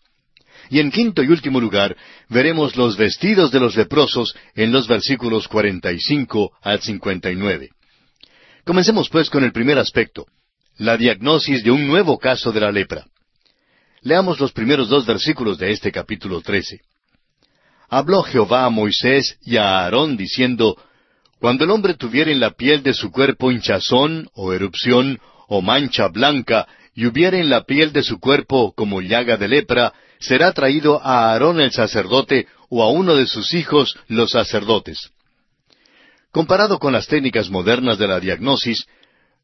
[0.71, 1.97] Y en quinto y último lugar,
[2.29, 7.71] veremos los vestidos de los leprosos en los versículos 45 al 59.
[8.65, 10.27] Comencemos pues con el primer aspecto,
[10.79, 13.05] la diagnosis de un nuevo caso de la lepra.
[14.03, 16.81] Leamos los primeros dos versículos de este capítulo 13.
[17.89, 20.77] Habló Jehová a Moisés y a Aarón diciendo,
[21.41, 25.19] Cuando el hombre tuviere en la piel de su cuerpo hinchazón, o erupción,
[25.49, 29.93] o mancha blanca, y hubiere en la piel de su cuerpo como llaga de lepra,
[30.21, 35.11] será traído a Aarón el sacerdote, o a uno de sus hijos los sacerdotes.
[36.31, 38.87] Comparado con las técnicas modernas de la diagnosis,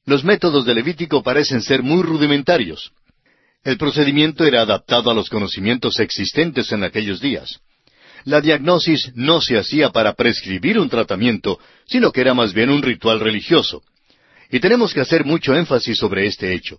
[0.04, 2.92] los métodos de Levítico parecen ser muy rudimentarios.
[3.64, 7.58] El procedimiento era adaptado a los conocimientos existentes en aquellos días.
[8.24, 12.82] La diagnosis no se hacía para prescribir un tratamiento, sino que era más bien un
[12.82, 13.82] ritual religioso.
[14.50, 16.78] Y tenemos que hacer mucho énfasis sobre este hecho.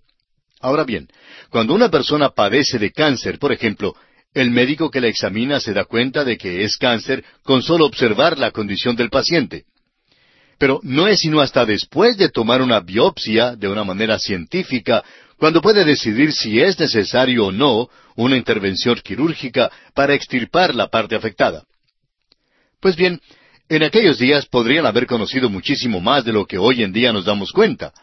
[0.60, 1.08] Ahora bien,
[1.50, 3.96] cuando una persona padece de cáncer, por ejemplo,
[4.34, 8.38] el médico que la examina se da cuenta de que es cáncer con solo observar
[8.38, 9.66] la condición del paciente.
[10.60, 15.04] Pero no es sino hasta después de tomar una biopsia de una manera científica
[15.38, 21.16] cuando puede decidir si es necesario o no una intervención quirúrgica para extirpar la parte
[21.16, 21.64] afectada.
[22.80, 23.20] Pues bien,
[23.70, 27.26] en aquellos días podrían haber conocido muchísimo más de lo que hoy en día nos
[27.26, 27.94] damos cuenta.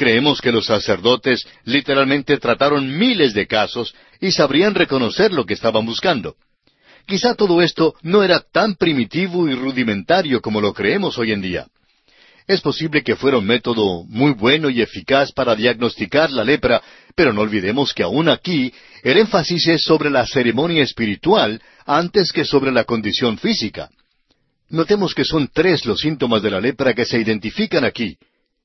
[0.00, 5.84] Creemos que los sacerdotes literalmente trataron miles de casos y sabrían reconocer lo que estaban
[5.84, 6.36] buscando.
[7.04, 11.66] Quizá todo esto no era tan primitivo y rudimentario como lo creemos hoy en día.
[12.46, 16.80] Es posible que fuera un método muy bueno y eficaz para diagnosticar la lepra,
[17.14, 18.72] pero no olvidemos que aún aquí
[19.02, 23.90] el énfasis es sobre la ceremonia espiritual antes que sobre la condición física.
[24.70, 28.16] Notemos que son tres los síntomas de la lepra que se identifican aquí.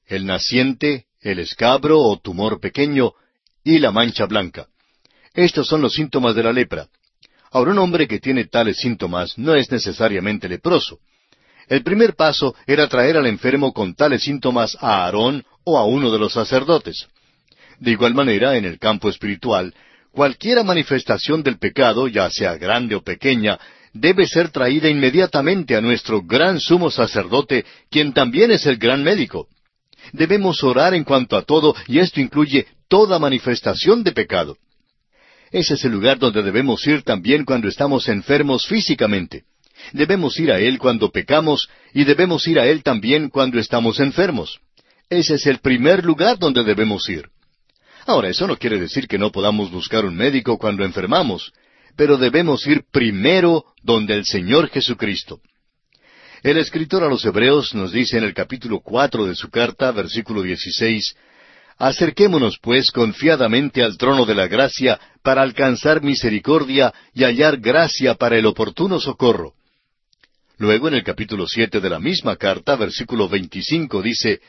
[0.07, 3.13] El naciente, el escabro o tumor pequeño
[3.63, 4.67] y la mancha blanca.
[5.33, 6.87] Estos son los síntomas de la lepra.
[7.51, 10.99] Ahora un hombre que tiene tales síntomas no es necesariamente leproso.
[11.67, 16.11] El primer paso era traer al enfermo con tales síntomas a Aarón o a uno
[16.11, 17.07] de los sacerdotes.
[17.79, 19.73] De igual manera, en el campo espiritual,
[20.11, 23.59] cualquiera manifestación del pecado, ya sea grande o pequeña,
[23.93, 29.47] debe ser traída inmediatamente a nuestro gran sumo sacerdote, quien también es el gran médico.
[30.13, 34.57] Debemos orar en cuanto a todo, y esto incluye toda manifestación de pecado.
[35.51, 39.43] Ese es el lugar donde debemos ir también cuando estamos enfermos físicamente.
[39.93, 44.59] Debemos ir a Él cuando pecamos y debemos ir a Él también cuando estamos enfermos.
[45.09, 47.29] Ese es el primer lugar donde debemos ir.
[48.05, 51.53] Ahora, eso no quiere decir que no podamos buscar un médico cuando enfermamos,
[51.95, 55.39] pero debemos ir primero donde el Señor Jesucristo.
[56.45, 60.43] El escritor a los Hebreos nos dice en el capítulo cuatro de su carta, versículo
[60.43, 61.15] dieciséis,
[61.79, 68.37] Acerquémonos, pues, confiadamente al trono de la gracia para alcanzar misericordia y hallar gracia para
[68.37, 69.53] el oportuno socorro.
[70.59, 74.39] Luego en el capítulo siete de la misma carta, versículo veinticinco, dice,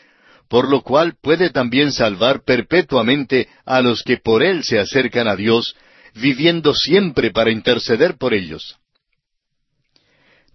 [0.50, 5.34] por lo cual puede también salvar perpetuamente a los que por él se acercan a
[5.34, 5.74] Dios,
[6.14, 8.76] viviendo siempre para interceder por ellos.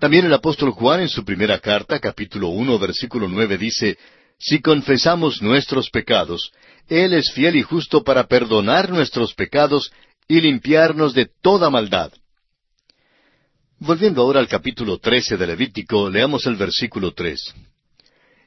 [0.02, 3.99] También el apóstol Juan en su primera carta, capítulo uno, versículo nueve, dice,
[4.40, 6.52] Si confesamos nuestros pecados,
[6.90, 9.91] Él es fiel y justo para perdonar nuestros pecados
[10.28, 12.11] y limpiarnos de toda maldad.
[13.78, 17.53] Volviendo ahora al capítulo trece de Levítico, leamos el versículo tres.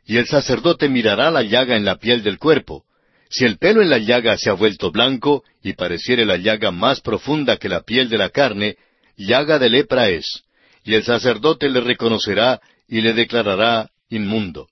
[0.06, 2.82] Y el sacerdote mirará la llaga en la piel del cuerpo.
[3.30, 7.00] Si el pelo en la llaga se ha vuelto blanco, y pareciere la llaga más
[7.00, 8.76] profunda que la piel de la carne,
[9.16, 10.42] llaga de lepra es,
[10.84, 14.68] y el sacerdote le reconocerá y le declarará inmundo.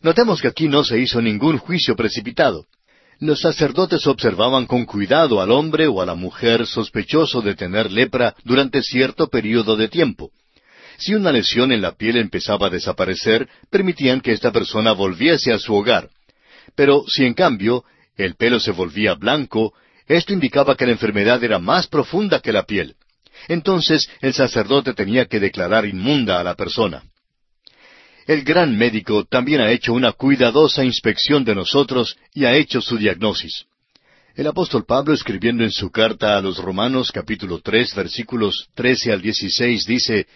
[0.00, 2.66] Notemos que aquí no se hizo ningún juicio precipitado
[3.20, 8.34] los sacerdotes observaban con cuidado al hombre o a la mujer sospechoso de tener lepra
[8.44, 10.30] durante cierto período de tiempo.
[10.96, 15.58] Si una lesión en la piel empezaba a desaparecer, permitían que esta persona volviese a
[15.58, 16.08] su hogar.
[16.74, 17.84] Pero si en cambio
[18.16, 19.74] el pelo se volvía blanco,
[20.06, 22.96] esto indicaba que la enfermedad era más profunda que la piel.
[23.48, 27.02] Entonces el sacerdote tenía que declarar inmunda a la persona.
[28.26, 32.96] El gran médico también ha hecho una cuidadosa inspección de nosotros y ha hecho su
[32.96, 33.64] diagnosis.
[34.36, 39.20] El apóstol Pablo, escribiendo en su carta a los Romanos capítulo tres versículos trece al
[39.20, 40.26] dieciséis, dice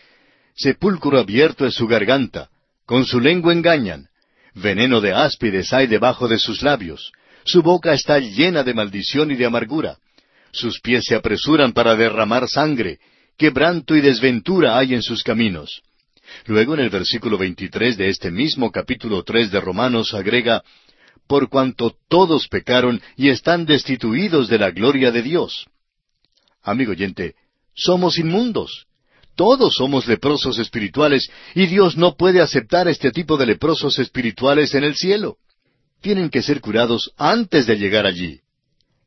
[0.56, 2.48] Sepulcro abierto es su garganta,
[2.86, 4.08] con su lengua engañan,
[4.54, 7.12] veneno de áspides hay debajo de sus labios,
[7.44, 9.98] su boca está llena de maldición y de amargura.
[10.54, 12.98] Sus pies se apresuran para derramar sangre.
[13.36, 15.82] Quebranto y desventura hay en sus caminos.
[16.46, 20.62] Luego en el versículo 23 de este mismo capítulo tres de Romanos agrega,
[21.26, 25.66] por cuanto todos pecaron y están destituidos de la gloria de Dios.
[26.62, 27.34] Amigo oyente,
[27.74, 28.86] somos inmundos.
[29.34, 34.84] Todos somos leprosos espirituales y Dios no puede aceptar este tipo de leprosos espirituales en
[34.84, 35.38] el cielo
[36.04, 38.42] tienen que ser curados antes de llegar allí.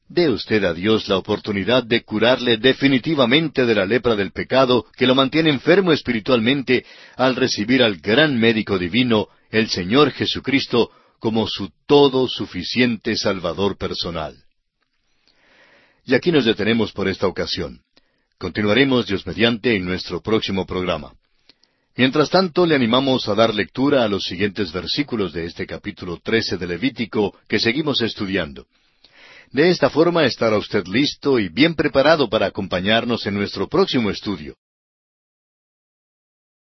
[0.10, 5.06] Dé usted a Dios la oportunidad de curarle definitivamente de la lepra del pecado que
[5.06, 6.86] lo mantiene enfermo espiritualmente
[7.18, 14.38] al recibir al gran médico divino, el Señor Jesucristo, como su todo suficiente Salvador personal.
[16.06, 17.82] Y aquí nos detenemos por esta ocasión.
[18.38, 21.12] Continuaremos Dios mediante en nuestro próximo programa.
[21.98, 26.58] Mientras tanto, le animamos a dar lectura a los siguientes versículos de este capítulo 13
[26.58, 28.68] de Levítico que seguimos estudiando.
[29.52, 34.56] De esta forma estará usted listo y bien preparado para acompañarnos en nuestro próximo estudio.